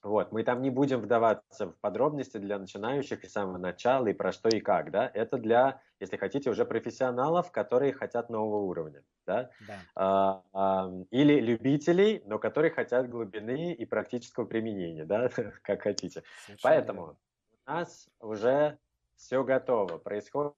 [0.05, 4.31] Вот, мы там не будем вдаваться в подробности для начинающих и самого начала, и про
[4.31, 9.49] что и как, да, это для, если хотите, уже профессионалов, которые хотят нового уровня, да,
[9.67, 9.79] да.
[9.95, 15.27] А, а, или любителей, но которые хотят глубины и практического применения, да,
[15.63, 16.21] как хотите.
[16.45, 17.17] Совершенно Поэтому верно.
[17.65, 18.77] у нас уже
[19.15, 20.53] все готово, происходят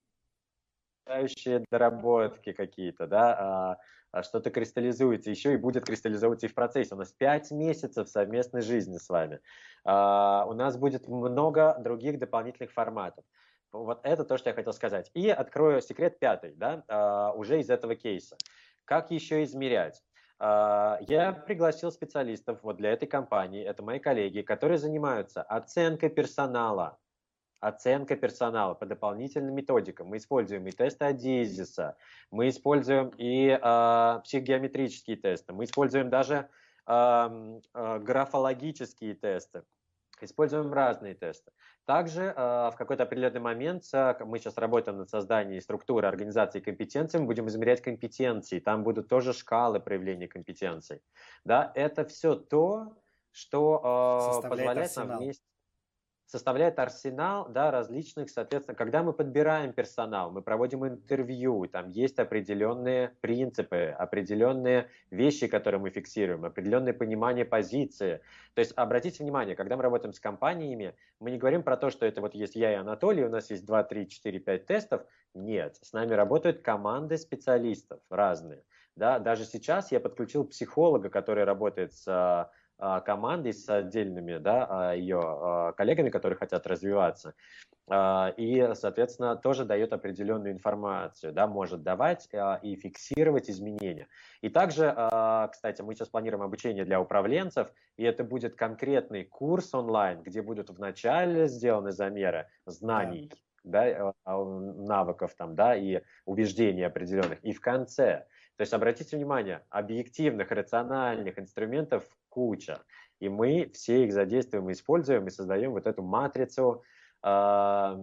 [1.72, 3.78] доработки какие-то, да, а
[4.22, 6.96] что-то кристаллизуется, еще и будет кристаллизовываться и в процессе.
[6.96, 9.40] У нас 5 месяцев совместной жизни с вами.
[9.84, 13.26] А, у нас будет много других дополнительных форматов.
[13.72, 15.12] Вот это то, что я хотел сказать.
[15.14, 18.38] И открою секрет пятый, да, а, уже из этого кейса.
[18.86, 20.02] Как еще измерять?
[20.40, 27.00] Я пригласил специалистов вот для этой компании, это мои коллеги, которые занимаются оценкой персонала,
[27.60, 30.08] оценка персонала по дополнительным методикам.
[30.08, 31.96] Мы используем и тесты Адизиса,
[32.32, 36.50] мы используем и э, психогеометрические тесты, мы используем даже
[36.86, 39.64] э, э, графологические тесты,
[40.22, 41.52] используем разные тесты.
[41.86, 43.84] Также э, в какой-то определенный момент
[44.26, 49.34] мы сейчас работаем над созданием структуры организации компетенций, мы будем измерять компетенции, там будут тоже
[49.34, 51.02] шкалы проявления компетенций.
[51.46, 52.98] Да, это все то,
[53.32, 55.08] что э, позволяет арсенал.
[55.08, 55.44] нам вместе
[56.28, 63.16] составляет арсенал да, различных, соответственно, когда мы подбираем персонал, мы проводим интервью, там есть определенные
[63.22, 68.20] принципы, определенные вещи, которые мы фиксируем, определенное понимание позиции.
[68.54, 72.06] То есть обратите внимание, когда мы работаем с компаниями, мы не говорим про то, что
[72.06, 75.06] это вот есть я и Анатолий, у нас есть 2, 3, 4, 5 тестов.
[75.34, 78.64] Нет, с нами работают команды специалистов разные.
[78.98, 84.94] Да, даже сейчас я подключил психолога, который работает с а, командой, с отдельными да, а,
[84.94, 87.34] ее а, коллегами, которые хотят развиваться.
[87.90, 92.28] И, соответственно, тоже дает определенную информацию, да, может давать
[92.62, 94.10] и фиксировать изменения.
[94.42, 94.94] И также,
[95.50, 100.70] кстати, мы сейчас планируем обучение для управленцев, и это будет конкретный курс онлайн, где будут
[100.70, 103.32] вначале сделаны замеры знаний,
[103.64, 108.26] да, навыков там, да, и убеждений определенных, и в конце.
[108.58, 112.82] То есть обратите внимание, объективных, рациональных инструментов куча.
[113.20, 116.84] И мы все их задействуем и используем, и создаем вот эту матрицу
[117.24, 117.96] э,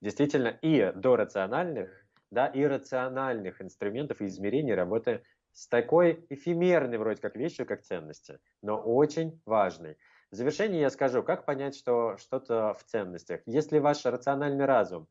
[0.00, 1.90] действительно и до рациональных,
[2.30, 5.22] да, и рациональных инструментов и измерений работы
[5.52, 9.96] с такой эфемерной вроде как вещью, как ценности, но очень важной.
[10.30, 13.40] В завершение я скажу, как понять, что что-то в ценностях.
[13.46, 15.06] Если ваш рациональный разум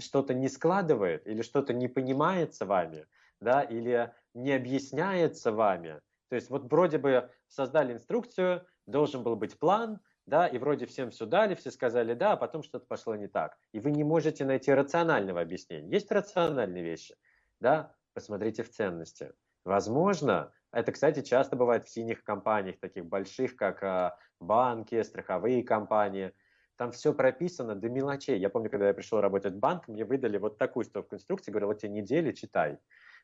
[0.00, 3.06] что-то не складывает или что-то не понимается вами,
[3.40, 9.58] да, или не объясняется вами, то есть вот вроде бы создали инструкцию, должен был быть
[9.58, 13.28] план, да, и вроде всем все дали, все сказали да, а потом что-то пошло не
[13.28, 13.56] так.
[13.72, 15.90] И вы не можете найти рационального объяснения.
[15.90, 17.16] Есть рациональные вещи,
[17.60, 19.32] да, посмотрите в ценности.
[19.64, 26.32] Возможно, это, кстати, часто бывает в синих компаниях, таких больших, как а, банки, страховые компании.
[26.76, 28.38] Там все прописано до мелочей.
[28.38, 31.68] Я помню, когда я пришел работать в банк, мне выдали вот такую стопку инструкций, говорят,
[31.68, 32.78] вот тебе недели, читай.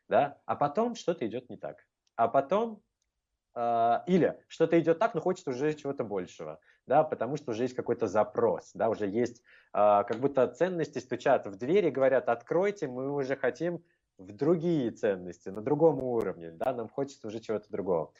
[0.07, 0.39] Да?
[0.45, 1.85] А потом что-то идет не так.
[2.15, 2.81] А потом
[3.57, 7.75] а, или что-то идет так, но хочется уже чего-то большего, да, потому что уже есть
[7.75, 9.41] какой-то запрос, да, уже есть
[9.71, 13.81] а, как будто ценности стучат в двери, говорят, откройте, мы уже хотим
[14.17, 18.11] в другие ценности, на другом уровне, да, нам хочется уже чего-то другого.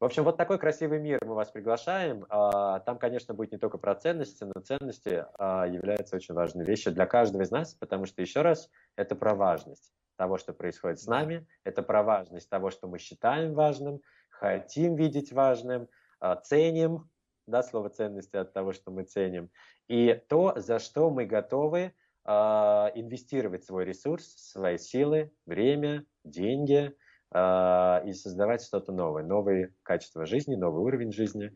[0.00, 2.24] В общем, вот такой красивый мир мы вас приглашаем.
[2.28, 7.06] А, там, конечно, будет не только про ценности, но ценности являются очень важной вещью для
[7.06, 11.46] каждого из нас, потому что, еще раз, это про важность того, что происходит с нами,
[11.64, 17.08] это про важность того, что мы считаем важным, хотим видеть важным, а, ценим,
[17.46, 19.48] да, слово ценности от того, что мы ценим,
[19.88, 21.94] и то, за что мы готовы
[22.24, 26.94] а, инвестировать свой ресурс, свои силы, время, деньги
[27.30, 31.50] а, и создавать что-то новое, новые качества жизни, новый уровень жизни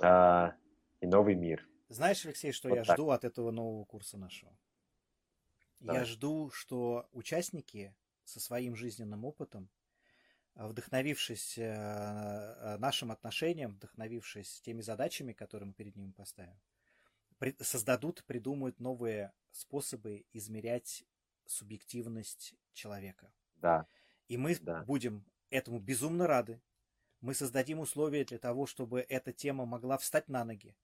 [0.00, 1.68] и новый мир.
[1.90, 2.96] Знаешь, Алексей, что вот я так.
[2.96, 4.50] жду от этого нового курса нашего?
[5.80, 6.00] Давай.
[6.00, 9.70] Я жду, что участники со своим жизненным опытом
[10.58, 16.58] вдохновившись э, э, нашим отношением, вдохновившись теми задачами, которые мы перед ними поставим,
[17.60, 21.04] создадут, придумают новые способы измерять
[21.46, 23.32] субъективность человека.
[23.56, 23.86] Да.
[24.26, 24.82] И мы да.
[24.82, 26.60] будем этому безумно рады.
[27.20, 30.76] Мы создадим условия для того, чтобы эта тема могла встать на ноги.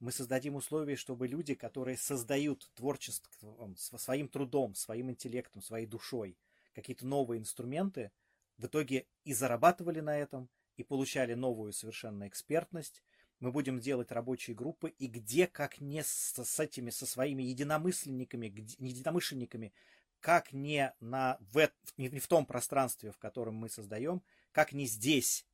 [0.00, 6.38] Мы создадим условия, чтобы люди, которые создают творчеством, своим трудом, своим интеллектом, своей душой
[6.72, 8.12] какие-то новые инструменты,
[8.56, 13.02] в итоге и зарабатывали на этом, и получали новую совершенно экспертность.
[13.40, 18.48] Мы будем делать рабочие группы, и где, как не с, с этими, со своими единомысленниками,
[18.48, 19.72] где, единомышленниками,
[20.20, 24.22] как не, на, в, не в том пространстве, в котором мы создаем,
[24.52, 25.46] как не здесь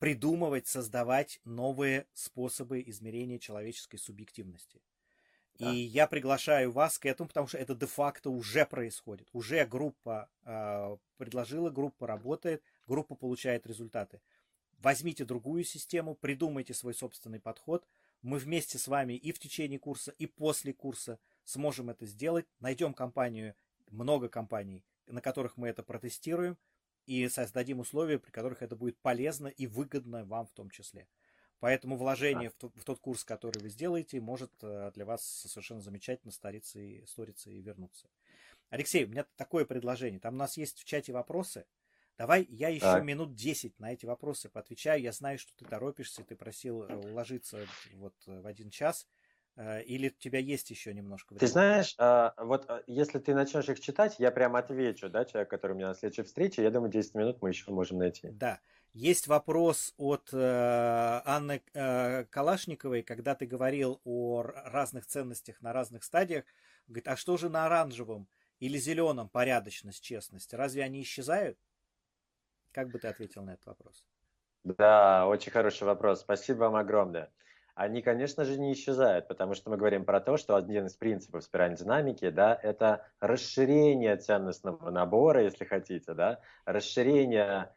[0.00, 4.82] придумывать, создавать новые способы измерения человеческой субъективности.
[5.58, 9.28] И я приглашаю вас к этому, потому что это де-факто уже происходит.
[9.34, 14.22] Уже группа э, предложила, группа работает, группа получает результаты.
[14.78, 17.86] Возьмите другую систему, придумайте свой собственный подход.
[18.22, 22.46] Мы вместе с вами и в течение курса, и после курса сможем это сделать.
[22.58, 23.54] Найдем компанию,
[23.90, 26.56] много компаний, на которых мы это протестируем,
[27.10, 31.08] и создадим условия, при которых это будет полезно и выгодно вам в том числе.
[31.58, 32.54] Поэтому вложение да.
[32.54, 36.78] в, тот, в тот курс, который вы сделаете, может э, для вас совершенно замечательно стариться
[36.78, 38.08] и, сториться и вернуться.
[38.68, 40.20] Алексей, у меня такое предложение.
[40.20, 41.66] Там у нас есть в чате вопросы.
[42.16, 43.02] Давай я еще так.
[43.02, 45.02] минут 10 на эти вопросы поотвечаю.
[45.02, 49.08] Я знаю, что ты торопишься, ты просил э, уложиться вот в один час.
[49.56, 51.46] Э, или у тебя есть еще немножко времени?
[51.46, 55.72] Ты знаешь, а, вот если ты начнешь их читать, я прямо отвечу, да, человек, который
[55.72, 56.62] у меня на следующей встрече.
[56.62, 58.28] Я думаю, 10 минут мы еще можем найти.
[58.30, 58.60] Да.
[58.92, 66.02] Есть вопрос от э, Анны э, Калашниковой, когда ты говорил о разных ценностях на разных
[66.02, 66.44] стадиях.
[66.88, 68.26] Говорит, а что же на оранжевом
[68.58, 70.52] или зеленом порядочность, честность?
[70.54, 71.56] Разве они исчезают?
[72.72, 74.04] Как бы ты ответил на этот вопрос?
[74.64, 76.20] Да, очень хороший вопрос.
[76.20, 77.30] Спасибо вам огромное.
[77.74, 81.44] Они, конечно же, не исчезают, потому что мы говорим про то, что один из принципов
[81.44, 87.70] спиральной динамики, да, это расширение ценностного набора, если хотите, да, расширение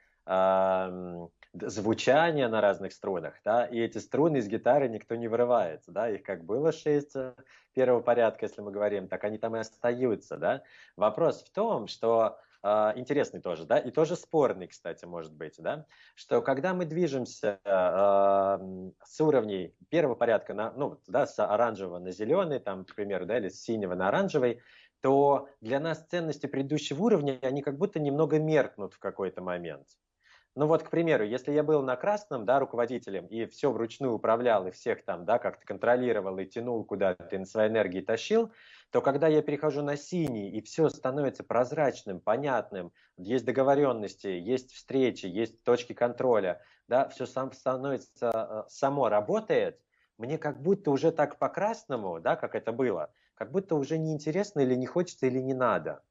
[1.54, 6.24] звучание на разных струнах, да, и эти струны из гитары никто не вырывается, да, их
[6.24, 7.16] как было шесть
[7.74, 10.64] первого порядка, если мы говорим, так они там и остаются, да.
[10.96, 15.86] Вопрос в том, что э, интересный тоже, да, и тоже спорный, кстати, может быть, да,
[16.16, 22.12] что когда мы движемся э, с уровней первого порядка, на, ну, да, с оранжевого на
[22.12, 24.62] зеленый, там, к примеру, да, или с синего на оранжевый,
[25.02, 29.88] то для нас ценности предыдущего уровня, они как будто немного меркнут в какой-то момент.
[30.56, 34.68] Ну вот, к примеру, если я был на красном, да, руководителем, и все вручную управлял,
[34.68, 38.52] и всех там, да, как-то контролировал и тянул куда-то, и на своей энергии тащил,
[38.94, 45.26] то когда я перехожу на синий, и все становится прозрачным, понятным, есть договоренности, есть встречи,
[45.26, 49.82] есть точки контроля, да, все сам становится, э, само работает,
[50.20, 54.76] мне как будто уже так по-красному, да, как это было, как будто уже неинтересно или
[54.76, 56.04] не хочется, или не надо.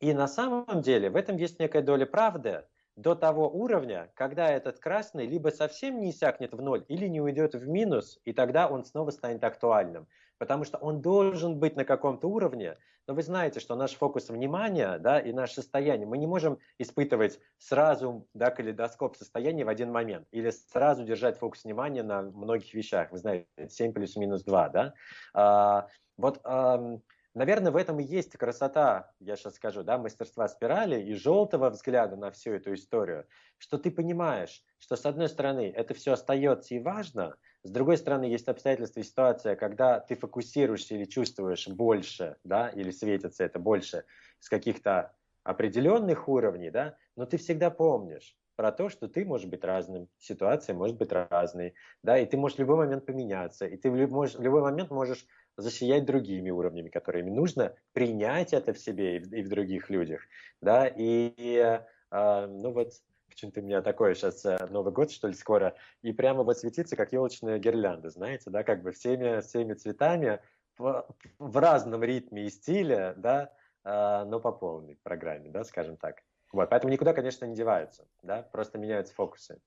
[0.00, 2.64] И на самом деле в этом есть некая доля правды,
[2.96, 7.54] до того уровня, когда этот красный либо совсем не иссякнет в ноль, или не уйдет
[7.54, 10.08] в минус, и тогда он снова станет актуальным.
[10.38, 12.76] Потому что он должен быть на каком-то уровне,
[13.06, 17.40] но вы знаете, что наш фокус внимания да, и наше состояние, мы не можем испытывать
[17.58, 23.12] сразу да, калейдоскоп состояния в один момент, или сразу держать фокус внимания на многих вещах.
[23.12, 24.68] Вы знаете, 7 плюс минус 2.
[24.70, 24.94] Да?
[25.34, 26.98] А, вот а,
[27.36, 32.16] Наверное, в этом и есть красота, я сейчас скажу, да, мастерства спирали и желтого взгляда
[32.16, 33.26] на всю эту историю,
[33.58, 38.24] что ты понимаешь, что с одной стороны это все остается и важно, с другой стороны
[38.24, 44.06] есть обстоятельства и ситуация, когда ты фокусируешься или чувствуешь больше, да, или светится это больше
[44.38, 49.62] с каких-то определенных уровней, да, но ты всегда помнишь, про то, что ты можешь быть
[49.62, 53.90] разным, ситуация может быть разной, да, и ты можешь в любой момент поменяться, и ты
[53.90, 55.26] в любой, в любой момент можешь
[55.56, 60.22] засиять другими уровнями, которыми нужно принять это в себе и в, и в других людях,
[60.60, 61.80] да, и, и
[62.10, 62.92] э, ну вот
[63.28, 66.96] почему-то у меня такое сейчас э, Новый год, что ли, скоро, и прямо вот светится,
[66.96, 70.40] как елочная гирлянда, знаете, да, как бы всеми, всеми цветами
[70.78, 71.06] в,
[71.38, 73.52] в разном ритме и стиле, да,
[73.84, 76.22] э, но по полной программе, да, скажем так.
[76.52, 79.60] Вот, поэтому никуда, конечно, не деваются, да, просто меняются фокусы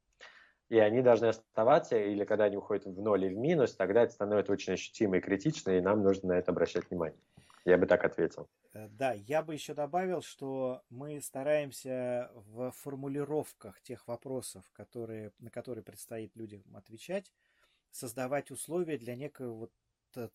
[0.70, 4.14] и они должны оставаться, или когда они уходят в ноль и в минус, тогда это
[4.14, 7.20] становится очень ощутимо и критично, и нам нужно на это обращать внимание.
[7.66, 8.48] Я бы так ответил.
[8.74, 15.50] Э, да, я бы еще добавил, что мы стараемся в формулировках тех вопросов, которые, на
[15.50, 17.32] которые предстоит людям отвечать,
[17.92, 19.72] создавать условия для некого вот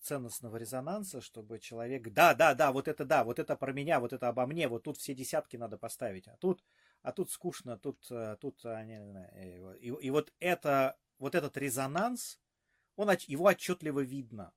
[0.01, 4.13] ценностного резонанса, чтобы человек, да, да, да, вот это да, вот это про меня, вот
[4.13, 6.63] это обо мне, вот тут все десятки надо поставить, а тут
[7.05, 12.39] а тут скучно, тут, э, тут они, э, и, и вот это, вот этот резонанс,
[12.95, 14.53] он, его отчетливо видно.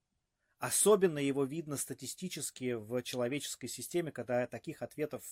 [0.58, 5.22] Особенно его видно статистически в человеческой системе, когда таких ответов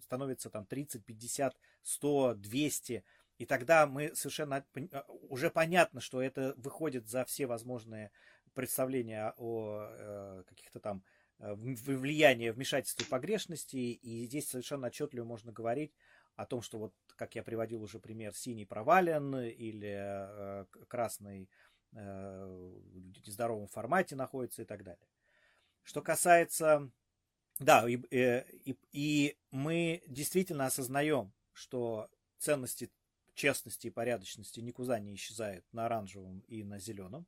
[0.00, 3.04] становится там 30, 50, 100, 200.
[3.38, 8.12] И тогда мы совершенно э, уже понятно, что это выходит за все возможные
[8.54, 11.02] представления о каких-то там
[11.38, 13.76] влиянии, вмешательстве погрешности.
[13.76, 15.92] И здесь совершенно отчетливо можно говорить
[16.40, 21.50] о том, что вот, как я приводил уже пример, синий провален или э, красный
[21.92, 25.06] э, в нездоровом формате находится и так далее.
[25.82, 26.90] Что касается...
[27.58, 32.90] Да, и, э, и, и мы действительно осознаем, что ценности
[33.34, 37.26] честности и порядочности никуда не исчезают на оранжевом и на зеленом.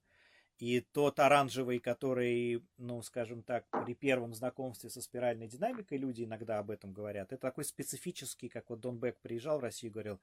[0.62, 6.60] И тот оранжевый, который, ну, скажем так, при первом знакомстве со спиральной динамикой, люди иногда
[6.60, 10.20] об этом говорят, это такой специфический, как вот Дон Бек приезжал в Россию и говорил,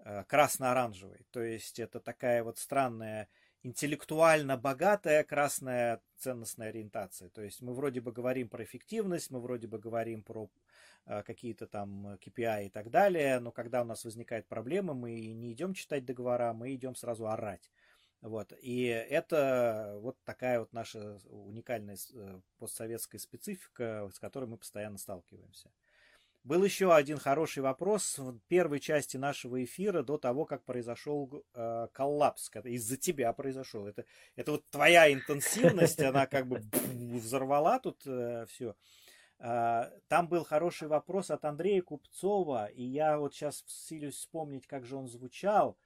[0.00, 1.24] э, красно-оранжевый.
[1.30, 3.30] То есть это такая вот странная,
[3.62, 7.30] интеллектуально богатая красная ценностная ориентация.
[7.30, 10.50] То есть мы вроде бы говорим про эффективность, мы вроде бы говорим про
[11.06, 15.54] э, какие-то там KPI и так далее, но когда у нас возникают проблемы, мы не
[15.54, 17.70] идем читать договора, мы идем сразу орать.
[18.20, 18.52] Вот.
[18.60, 25.70] И это вот такая вот наша уникальная э, постсоветская специфика, с которой мы постоянно сталкиваемся.
[26.42, 31.88] Был еще один хороший вопрос в первой части нашего эфира до того, как произошел э,
[31.92, 32.50] коллапс.
[32.64, 33.86] Из-за тебя произошел.
[33.86, 34.06] Это,
[34.36, 36.62] это вот твоя интенсивность, она как бы
[37.18, 38.74] взорвала тут э, все.
[39.38, 44.86] Э, там был хороший вопрос от Андрея Купцова, и я вот сейчас силюсь вспомнить, как
[44.86, 45.76] же он звучал.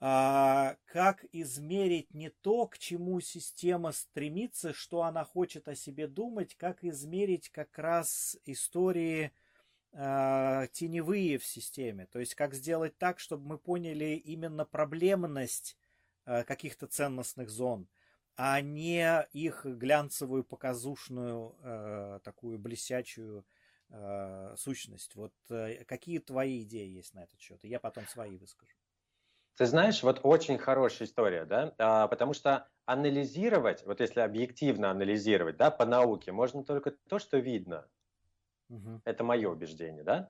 [0.00, 6.54] А, как измерить не то, к чему система стремится, что она хочет о себе думать,
[6.54, 9.32] как измерить как раз истории
[9.92, 12.06] а, теневые в системе.
[12.06, 15.76] То есть как сделать так, чтобы мы поняли именно проблемность
[16.24, 17.88] а, каких-то ценностных зон,
[18.36, 23.44] а не их глянцевую, показушную, а, такую блестячую
[23.90, 25.16] а, сущность.
[25.16, 27.58] Вот а, какие твои идеи есть на этот счет?
[27.64, 28.77] Я потом свои выскажу.
[29.58, 35.56] Ты знаешь, вот очень хорошая история, да, а, потому что анализировать, вот если объективно анализировать,
[35.56, 37.88] да, по науке, можно только то, что видно.
[38.70, 39.02] Угу.
[39.04, 40.28] Это мое убеждение, да?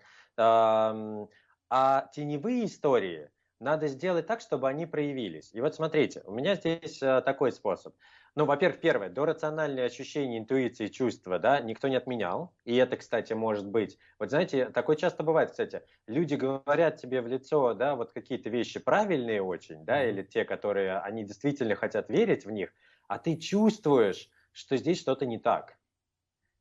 [1.70, 3.30] А теневые истории
[3.60, 5.50] надо сделать так, чтобы они проявились.
[5.52, 7.94] И вот смотрите, у меня здесь э, такой способ.
[8.38, 12.54] Ну, во-первых, первое, дорациональные ощущения, интуиции, чувства, да, никто не отменял.
[12.64, 13.98] И это, кстати, может быть.
[14.20, 15.82] Вот знаете, такое часто бывает, кстати.
[16.06, 20.98] Люди говорят тебе в лицо, да, вот какие-то вещи правильные очень, да, или те, которые
[20.98, 22.72] они действительно хотят верить в них,
[23.08, 25.76] а ты чувствуешь, что здесь что-то не так.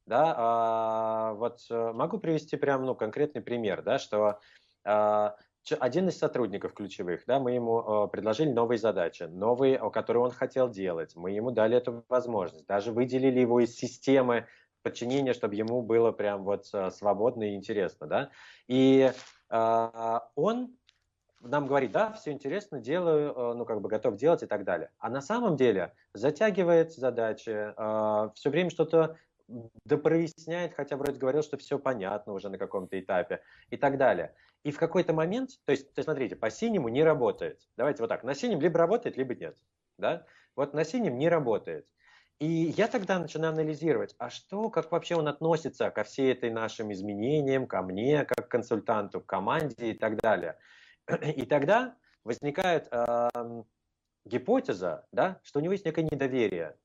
[0.08, 4.40] Да, а, вот э, могу привести прям, ну, конкретный пример, да, что
[4.84, 5.36] а,
[5.76, 10.69] один из сотрудников ключевых, да, мы ему э, предложили новые задачи, новые, которые он хотел
[10.69, 11.15] делать.
[11.15, 12.65] Мы ему дали эту возможность.
[12.68, 14.45] Даже выделили его из системы
[14.84, 18.30] подчинения, чтобы ему было прям вот э, свободно и интересно, да.
[18.68, 19.11] И
[19.49, 20.76] э, он
[21.41, 24.89] нам говорит, да, все интересно, делаю, ну, как бы готов делать и так далее.
[24.98, 29.18] А на самом деле затягивает задачи, э, все время что-то
[29.85, 34.34] допроясняет, хотя вроде говорил, что все понятно уже на каком-то этапе и так далее.
[34.68, 37.61] И в какой-то момент, то есть, то есть, смотрите, по синему не работает.
[37.77, 39.56] Давайте вот так, на синем либо работает, либо нет.
[39.98, 40.26] Да?
[40.57, 41.88] Вот на синем не работает.
[42.39, 46.91] И я тогда начинаю анализировать, а что, как вообще он относится ко всей этой нашим
[46.91, 50.57] изменениям, ко мне, как консультанту, к команде и так далее.
[51.38, 51.95] И тогда
[52.26, 53.30] возникает э,
[54.26, 56.76] гипотеза, да, что у него есть некое недоверие.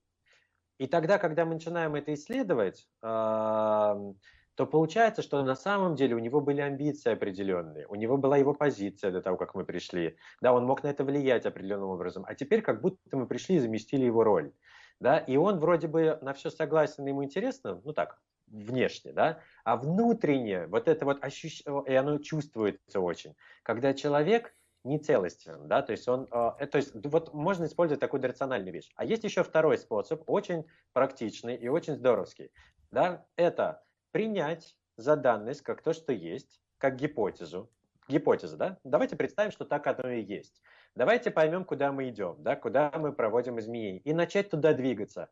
[0.79, 4.13] И тогда, когда мы начинаем это исследовать, э,
[4.55, 8.55] то получается, что на самом деле у него были амбиции определенные, у него была его
[8.55, 10.17] позиция до того, как мы пришли.
[10.41, 12.25] Да, он мог на это влиять определенным образом.
[12.27, 14.53] А теперь как будто мы пришли и заместили его роль.
[15.01, 19.77] Да, и он вроде бы на все согласен, ему интересно, ну так, внешне, да, а
[19.77, 24.55] внутренне вот это вот ощущение, и оно чувствуется очень, когда человек
[24.85, 28.91] не целостен, да, то есть он, э, то есть вот можно использовать такую рациональную вещь.
[28.97, 32.51] А есть еще второй способ, очень практичный и очень здоровский,
[32.91, 37.71] да, это принять за данность как то, что есть, как гипотезу.
[38.09, 38.79] Гипотеза, да?
[38.85, 40.63] Давайте представим, что так оно и есть.
[40.95, 45.31] Давайте поймем, куда мы идем, да, куда мы проводим изменения, и начать туда двигаться.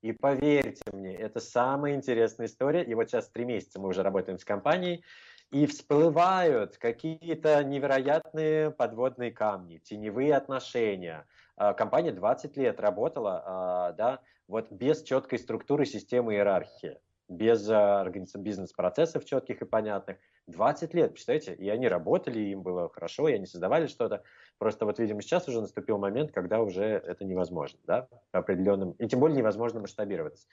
[0.00, 2.82] И поверьте мне, это самая интересная история.
[2.82, 5.04] И вот сейчас три месяца мы уже работаем с компанией,
[5.50, 11.26] и всплывают какие-то невероятные подводные камни, теневые отношения.
[11.56, 16.98] А, компания 20 лет работала, а, да, вот без четкой структуры системы иерархии
[17.32, 20.18] без а, бизнес-процессов четких и понятных.
[20.46, 24.22] 20 лет, представляете, и они работали, им было хорошо, и они создавали что-то.
[24.58, 29.20] Просто вот, видимо, сейчас уже наступил момент, когда уже это невозможно, да, определенным, и тем
[29.20, 30.46] более невозможно масштабироваться.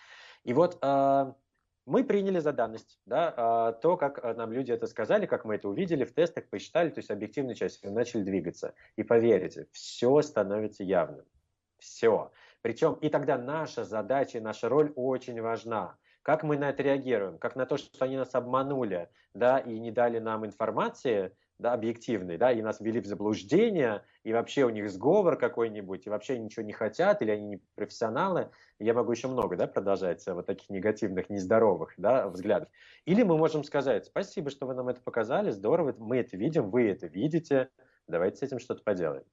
[0.43, 1.33] И вот э,
[1.85, 5.67] мы приняли за данность, да, э, то, как нам люди это сказали, как мы это
[5.67, 8.75] увидели в тестах, посчитали, то есть объективной частью, начали двигаться.
[8.95, 11.25] И поверьте, все становится явным.
[11.79, 12.31] Все.
[12.61, 15.97] Причем и тогда наша задача, наша роль очень важна.
[16.21, 17.37] Как мы на это реагируем?
[17.37, 22.37] Как на то, что они нас обманули, да, и не дали нам информации, да, объективной,
[22.37, 26.63] да, и нас ввели в заблуждение, и вообще у них сговор какой-нибудь, и вообще ничего
[26.63, 28.49] не хотят, или они не профессионалы.
[28.79, 32.69] Я могу еще много, да, продолжать вот таких негативных, нездоровых, да, взглядов.
[33.05, 36.89] Или мы можем сказать, спасибо, что вы нам это показали, здорово, мы это видим, вы
[36.89, 37.69] это видите,
[38.07, 39.25] давайте с этим что-то поделаем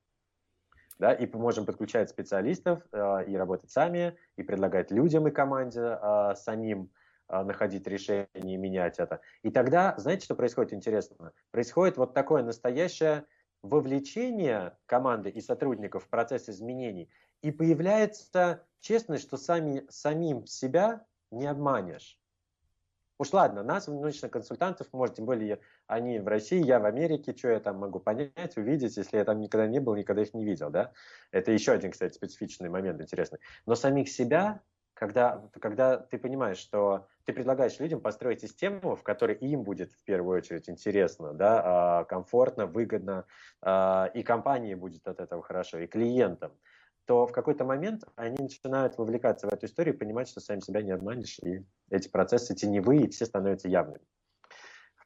[0.99, 6.35] да, и можем подключать специалистов э, и работать сами, и предлагать людям и команде э,
[6.37, 6.91] самим
[7.29, 9.21] э, находить решение и менять это.
[9.43, 11.33] И тогда, знаете, что происходит интересно?
[11.51, 13.25] Происходит вот такое настоящее
[13.63, 17.11] вовлечение команды и сотрудников в процесс изменений,
[17.43, 22.19] и появляется честность, что сами, самим себя не обманешь.
[23.19, 27.49] Уж ладно, нас, научных консультантов, может, тем более они в России, я в Америке, что
[27.49, 30.69] я там могу понять, увидеть, если я там никогда не был, никогда их не видел,
[30.71, 30.93] да?
[31.31, 33.39] Это еще один, кстати, специфичный момент интересный.
[33.65, 34.61] Но самих себя,
[34.93, 40.05] когда, когда ты понимаешь, что ты предлагаешь людям построить систему, в которой им будет в
[40.05, 43.27] первую очередь интересно, да, а, комфортно, выгодно,
[43.63, 46.53] а, и компании будет от этого хорошо, и клиентам,
[47.07, 50.83] то в какой-то момент они начинают вовлекаться в эту историю и понимать, что сами себя
[50.83, 54.05] не обманешь, и эти процессы теневые, и все становятся явными.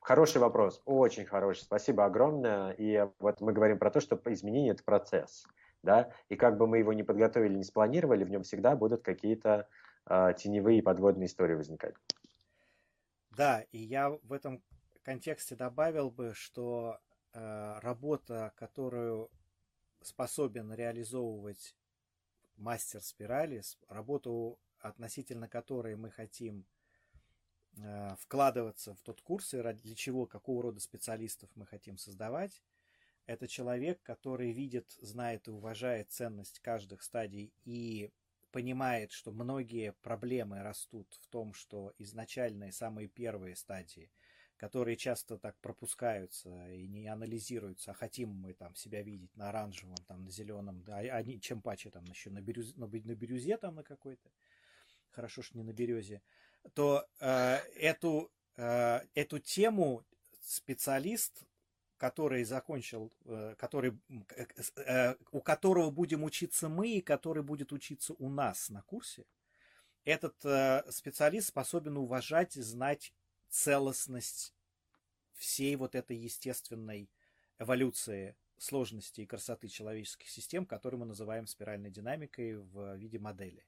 [0.00, 1.60] Хороший вопрос, очень хороший.
[1.60, 2.72] Спасибо огромное.
[2.72, 5.46] И вот мы говорим про то, что изменение– это процесс.
[5.82, 6.10] Да?
[6.30, 9.68] И как бы мы его не подготовили, не спланировали, в нем всегда будут какие-то
[10.08, 11.94] э, теневые подводные истории возникать.
[13.36, 14.62] Да, и я в этом
[15.02, 16.98] контексте добавил бы, что
[17.32, 19.30] э, работа, которую
[20.02, 21.76] способен реализовывать
[22.60, 26.66] мастер спирали, работу, относительно которой мы хотим
[27.76, 32.62] э, вкладываться в тот курс и ради для чего, какого рода специалистов мы хотим создавать.
[33.26, 38.10] Это человек, который видит, знает и уважает ценность каждых стадий и
[38.50, 44.10] понимает, что многие проблемы растут в том, что изначальные, самые первые стадии,
[44.60, 49.96] которые часто так пропускаются и не анализируются, а хотим мы там себя видеть на оранжевом,
[50.06, 53.56] там, на зеленом, да, а не, чем паче там еще на бирюзе, на, на бирюзе
[53.56, 54.28] там на какой-то,
[55.08, 56.20] хорошо, что не на березе,
[56.74, 60.04] то э, эту, э, эту тему
[60.42, 61.46] специалист
[61.96, 64.46] который закончил, э, который, э,
[64.76, 69.24] э, у которого будем учиться мы и который будет учиться у нас на курсе,
[70.04, 70.34] этот
[70.94, 73.12] специалист способен уважать знать
[73.50, 74.54] целостность
[75.34, 77.10] всей вот этой естественной
[77.58, 83.66] эволюции сложности и красоты человеческих систем, которую мы называем спиральной динамикой в виде модели.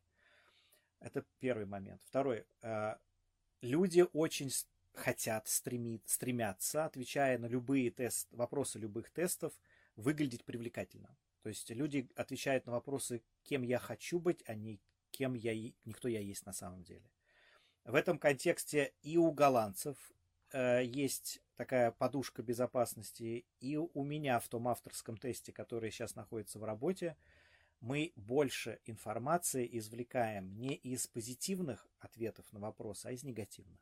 [1.01, 2.01] Это первый момент.
[2.05, 2.47] Второй.
[3.61, 4.51] Люди очень
[4.93, 9.53] хотят, стремит, стремятся, отвечая на любые тест, вопросы любых тестов,
[9.97, 11.17] выглядеть привлекательно.
[11.43, 14.81] То есть люди отвечают на вопросы, кем я хочу быть, а не
[15.11, 15.55] кем я,
[15.85, 17.11] никто я есть на самом деле.
[17.85, 19.97] В этом контексте и у голландцев
[20.53, 26.61] э, есть такая подушка безопасности, и у меня в том авторском тесте, который сейчас находится
[26.61, 27.17] в работе,
[27.81, 33.81] мы больше информации извлекаем не из позитивных ответов на вопросы, а из негативных.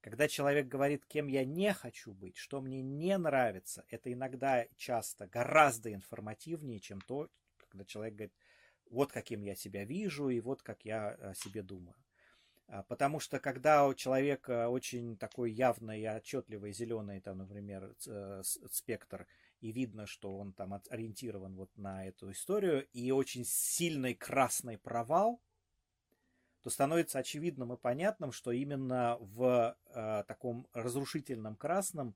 [0.00, 5.26] Когда человек говорит, кем я не хочу быть, что мне не нравится, это иногда часто
[5.26, 7.28] гораздо информативнее, чем то,
[7.58, 8.34] когда человек говорит,
[8.88, 11.94] вот каким я себя вижу и вот как я о себе думаю.
[12.70, 18.42] А, потому что когда у человека очень такой явный и отчетливый зеленый, там, например, э,
[18.44, 19.26] спектр,
[19.60, 25.42] и видно, что он там ориентирован вот на эту историю, и очень сильный красный провал,
[26.62, 32.14] то становится очевидным и понятным, что именно в э, таком разрушительном красном,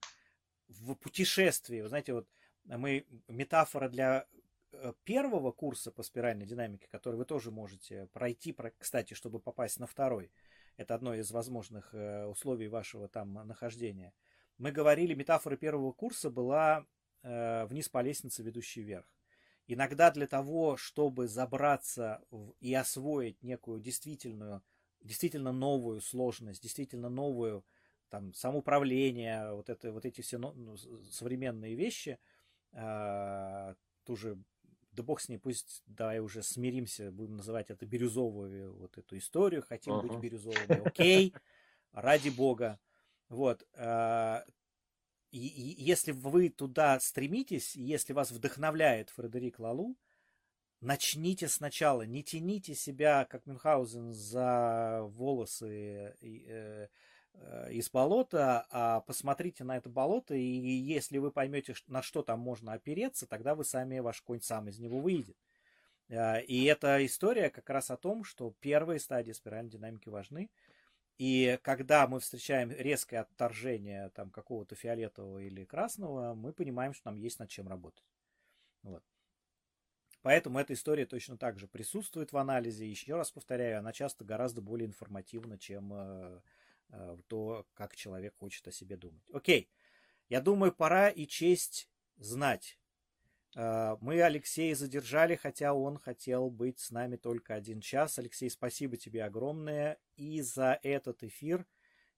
[0.68, 2.28] в путешествии, вы знаете, вот
[2.64, 4.26] мы метафора для
[5.04, 10.30] первого курса по спиральной динамике, который вы тоже можете пройти, кстати, чтобы попасть на второй.
[10.76, 14.12] Это одно из возможных э, условий вашего там нахождения.
[14.58, 16.86] Мы говорили, метафора первого курса была
[17.22, 19.06] э, вниз по лестнице, ведущей вверх.
[19.66, 22.22] Иногда для того, чтобы забраться
[22.60, 24.62] и освоить некую действительную,
[25.00, 27.64] действительно новую сложность, действительно новую
[28.10, 30.76] там, самоуправление, вот, это, вот эти все ну,
[31.10, 32.18] современные вещи,
[32.72, 33.74] э,
[34.04, 34.38] тоже,
[34.94, 39.62] да бог с ней, пусть давай уже смиримся, будем называть это бирюзовую вот эту историю,
[39.62, 40.06] хотим uh-huh.
[40.06, 41.34] быть бирюзовыми, окей,
[41.92, 42.78] ради бога.
[43.28, 44.42] Вот, э,
[45.30, 49.96] и, и если вы туда стремитесь, если вас вдохновляет Фредерик Лалу,
[50.80, 56.88] начните сначала, не тяните себя, как Мюнхгаузен, за волосы э, э,
[57.70, 62.72] из болота, а посмотрите на это болото, и если вы поймете, на что там можно
[62.72, 65.36] опереться, тогда вы сами, ваш конь сам из него выйдет.
[66.08, 70.50] Э, и эта история как раз о том, что первые стадии спиральной динамики важны,
[71.16, 77.16] и когда мы встречаем резкое отторжение там, какого-то фиолетового или красного, мы понимаем, что нам
[77.16, 78.04] есть над чем работать.
[78.82, 79.02] Вот.
[80.22, 82.88] Поэтому эта история точно так же присутствует в анализе.
[82.88, 86.42] Еще раз повторяю, она часто гораздо более информативна, чем
[86.94, 89.22] э, то, как человек хочет о себе думать.
[89.32, 89.68] Окей,
[90.28, 92.78] я думаю, пора и честь знать,
[93.54, 98.18] Э, мы Алексея задержали, хотя он хотел быть с нами только один час.
[98.18, 101.66] Алексей, спасибо тебе огромное и за этот эфир,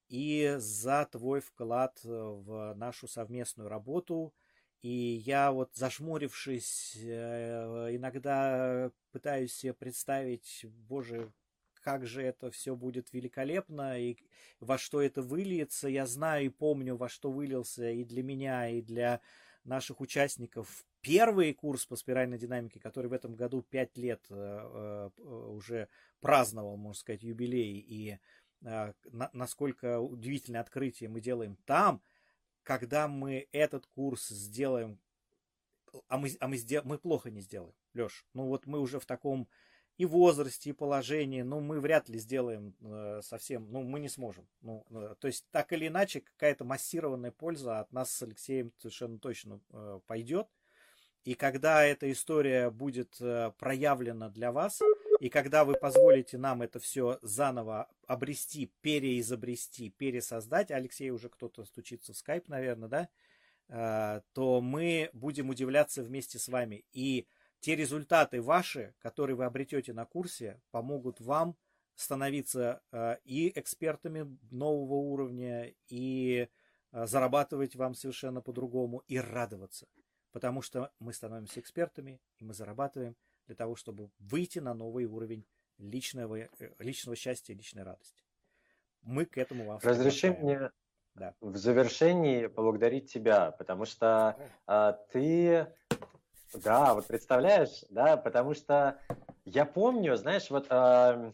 [0.09, 4.35] и за твой вклад э, в нашу совместную работу.
[4.83, 11.33] И я вот зажмурившись, иногда пытаюсь себе представить, боже,
[11.87, 14.17] как же это все будет великолепно и
[14.59, 15.87] во что это выльется.
[15.87, 19.21] Я знаю и помню, во что вылился и для меня, и для
[19.63, 25.23] наших участников первый курс по спиральной динамике, который в этом году 5 лет э, э,
[25.23, 25.89] уже
[26.19, 28.19] праздновал, можно сказать, юбилей, и
[28.65, 28.93] э,
[29.33, 32.03] насколько удивительное открытие мы делаем там,
[32.65, 34.99] когда мы этот курс сделаем,
[36.09, 38.27] а мы, а мы, сдел, мы плохо не сделаем, Леш.
[38.35, 39.49] Ну вот мы уже в таком
[39.99, 44.47] и возрасте, и положении, ну, мы вряд ли сделаем э, совсем, ну, мы не сможем.
[44.61, 49.19] Ну, э, то есть, так или иначе, какая-то массированная польза от нас с Алексеем совершенно
[49.19, 50.49] точно э, пойдет.
[51.25, 54.81] И когда эта история будет э, проявлена для вас,
[55.19, 62.13] и когда вы позволите нам это все заново обрести, переизобрести, пересоздать, Алексей уже кто-то стучится
[62.13, 63.09] в скайп, наверное, да,
[63.69, 66.85] э, то мы будем удивляться вместе с вами.
[66.93, 67.27] И
[67.61, 71.57] те результаты ваши, которые вы обретете на курсе, помогут вам
[71.95, 76.49] становиться э, и экспертами нового уровня, и
[76.93, 79.89] э, зарабатывать вам совершенно по-другому, и радоваться.
[80.33, 83.17] Потому что мы становимся экспертами, и мы зарабатываем
[83.47, 85.47] для того, чтобы выйти на новый уровень
[85.79, 88.23] личного, э, личного счастья и личной радости.
[89.03, 90.71] Мы к этому вас Разреши мне
[91.15, 91.35] да.
[91.41, 95.67] в завершении поблагодарить тебя, потому что а, ты,
[96.55, 98.99] да, вот представляешь, да, потому что
[99.45, 101.33] я помню, знаешь, вот а,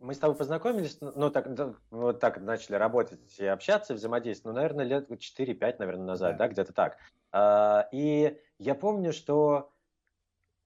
[0.00, 1.46] мы с тобой познакомились, ну, так,
[1.90, 6.52] вот так начали работать и общаться, взаимодействовать, ну, наверное, лет 4-5, наверное, назад, да, да
[6.52, 6.98] где-то так.
[7.32, 9.72] А, и я помню, что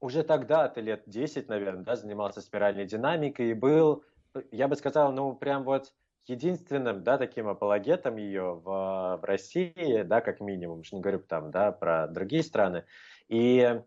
[0.01, 4.05] уже тогда, ты лет 10, наверное, да, занимался спиральной динамикой и был,
[4.51, 5.93] я бы сказал, ну, прям вот
[6.27, 11.51] единственным, да, таким апологетом ее в, в России, да, как минимум, уж не говорю там,
[11.51, 12.85] да, про другие страны.
[13.28, 13.82] И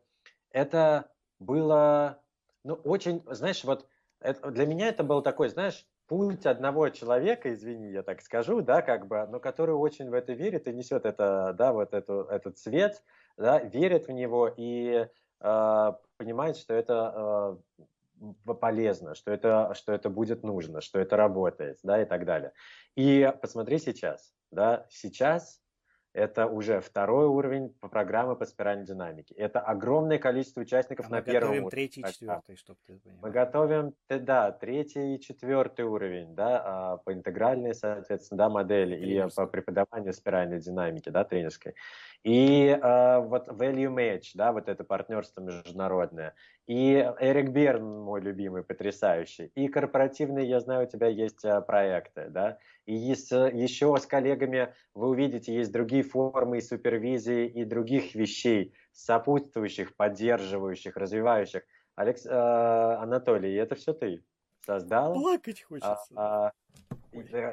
[0.51, 2.21] это было,
[2.63, 3.87] ну, очень, знаешь, вот
[4.19, 8.81] это, для меня это был такой, знаешь, путь одного человека, извини, я так скажу, да,
[8.81, 12.57] как бы, но который очень в это верит и несет это, да, вот эту, этот
[12.57, 13.03] цвет,
[13.37, 15.07] да, верит в него и
[15.39, 21.79] э, понимает, что это э, полезно, что это, что это будет нужно, что это работает,
[21.83, 22.53] да, и так далее.
[22.95, 25.58] И посмотри сейчас, да, сейчас
[26.13, 29.35] это уже второй уровень по программе по спиральной динамике.
[29.35, 31.61] Это огромное количество участников а на первом уровне.
[31.61, 33.19] Мы готовим третий и четвертый, чтобы ты понимал.
[33.21, 39.35] Мы готовим, да, третий и четвертый уровень, да, а, по интегральной, соответственно, да, модели и
[39.35, 41.75] по преподаванию спиральной динамики, да, тренерской.
[42.23, 46.35] И э, вот Value Match, да, вот это партнерство международное.
[46.67, 49.51] И Эрик Берн, мой любимый, потрясающий.
[49.55, 52.57] И корпоративные, я знаю, у тебя есть э, проекты, да.
[52.85, 58.73] И есть, еще с коллегами вы увидите, есть другие формы и супервизии, и других вещей,
[58.91, 61.63] сопутствующих, поддерживающих, развивающих.
[61.95, 64.23] Алекс, э, Анатолий, это все ты
[64.65, 65.13] создал.
[65.13, 65.97] Плакать хочется.
[66.15, 66.51] А, а,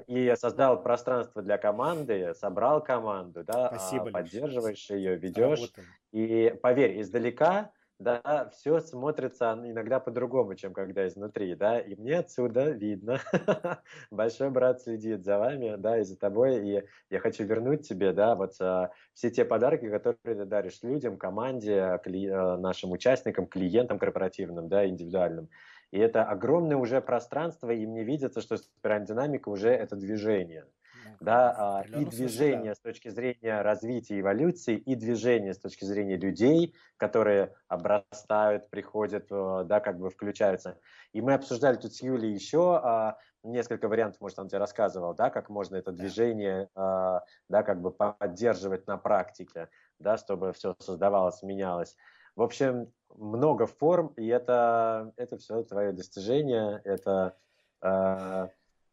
[0.07, 5.73] и, создал пространство для команды, собрал команду, да, Спасибо, поддерживаешь ее, ведешь.
[6.13, 12.71] И поверь, издалека да, все смотрится иногда по-другому, чем когда изнутри, да, и мне отсюда
[12.71, 13.21] видно,
[14.11, 18.35] большой брат следит за вами, да, и за тобой, и я хочу вернуть тебе, да,
[18.35, 23.99] вот а, все те подарки, которые ты даришь людям, команде, кли, а, нашим участникам, клиентам
[23.99, 25.49] корпоративным, да, индивидуальным,
[25.91, 30.67] и это огромное уже пространство, и мне видится, что спиральдинамика уже это движение.
[31.05, 36.17] Ну, да, а, и движение с точки зрения развития эволюции, и движение с точки зрения
[36.17, 40.79] людей, которые обрастают, приходят, э, да, как бы включаются.
[41.13, 45.31] И мы обсуждали тут с Юлей еще а, несколько вариантов, может, он тебе рассказывал, да,
[45.31, 49.69] как можно это движение, а, да, как бы поддерживать на практике,
[49.99, 51.97] да, чтобы все создавалось, менялось.
[52.35, 57.37] В общем, много форм, и это, это все твое достижение, это
[57.81, 58.49] э,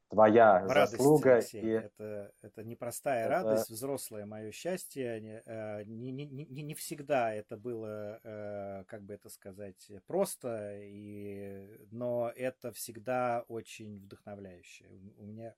[0.10, 1.36] твоя радость, заслуга.
[1.36, 1.70] Алексей, и...
[1.70, 3.30] это, это непростая это...
[3.30, 5.20] радость, взрослое мое счастье.
[5.86, 11.88] Не, не, не, не всегда это было, э, как бы это сказать, просто, и...
[11.92, 14.86] но это всегда очень вдохновляюще.
[15.18, 15.56] У меня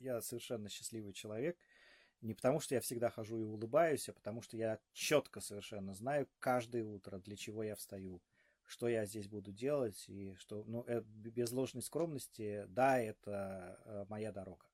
[0.00, 1.56] я совершенно счастливый человек,
[2.24, 6.28] не потому, что я всегда хожу и улыбаюсь, а потому что я четко совершенно знаю
[6.38, 8.22] каждое утро, для чего я встаю,
[8.64, 14.04] что я здесь буду делать, и что, ну, э, без ложной скромности, да, это э,
[14.08, 14.66] моя дорога.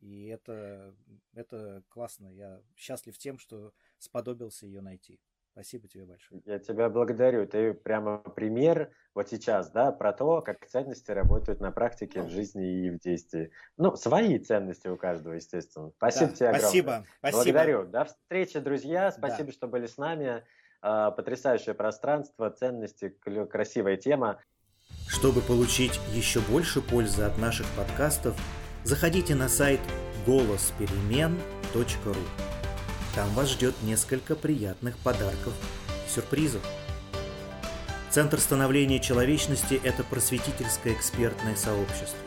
[0.00, 0.94] И это,
[1.32, 2.28] это классно.
[2.28, 5.20] Я счастлив тем, что сподобился ее найти.
[5.52, 6.40] Спасибо тебе большое.
[6.46, 7.46] Я тебя благодарю.
[7.46, 12.86] Ты прямо пример вот сейчас, да, про то, как ценности работают на практике, в жизни
[12.86, 13.50] и в действии.
[13.76, 15.90] Ну, свои ценности у каждого, естественно.
[15.96, 16.70] Спасибо да, тебе огромное.
[16.70, 17.04] Спасибо.
[17.32, 17.84] Благодарю.
[17.86, 19.10] До встречи, друзья.
[19.10, 19.52] Спасибо, да.
[19.52, 20.44] что были с нами.
[20.82, 24.40] А, потрясающее пространство, ценности, красивая тема.
[25.08, 28.38] Чтобы получить еще больше пользы от наших подкастов,
[28.84, 29.80] заходите на сайт
[30.26, 32.14] голосперемен.ру.
[33.14, 35.52] Там вас ждет несколько приятных подарков
[36.06, 36.62] и сюрпризов.
[38.10, 42.18] Центр становления человечности– это просветительское экспертное сообщество.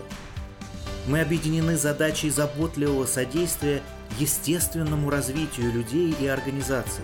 [1.07, 3.81] Мы объединены задачей заботливого содействия
[4.17, 7.03] естественному развитию людей и организаций.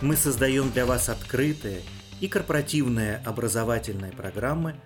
[0.00, 1.82] Мы создаем для вас открытые
[2.20, 4.76] и корпоративные образовательные программы,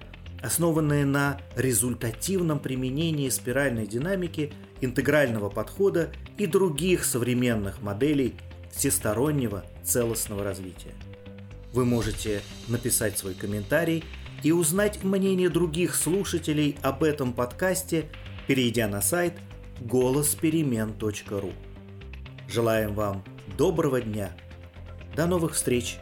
[0.43, 8.35] основанные на результативном применении спиральной динамики– интегрального подхода и других современных моделей
[8.71, 10.95] всестороннего целостного развития.
[11.73, 14.05] Вы можете написать свой комментарий
[14.43, 18.07] и узнать мнение других слушателей об этом подкасте,
[18.47, 19.35] перейдя на сайт
[19.81, 21.53] голосперемен.ру.
[22.49, 23.25] Желаем вам
[23.57, 24.33] доброго дня.
[25.15, 25.99] До новых встреч!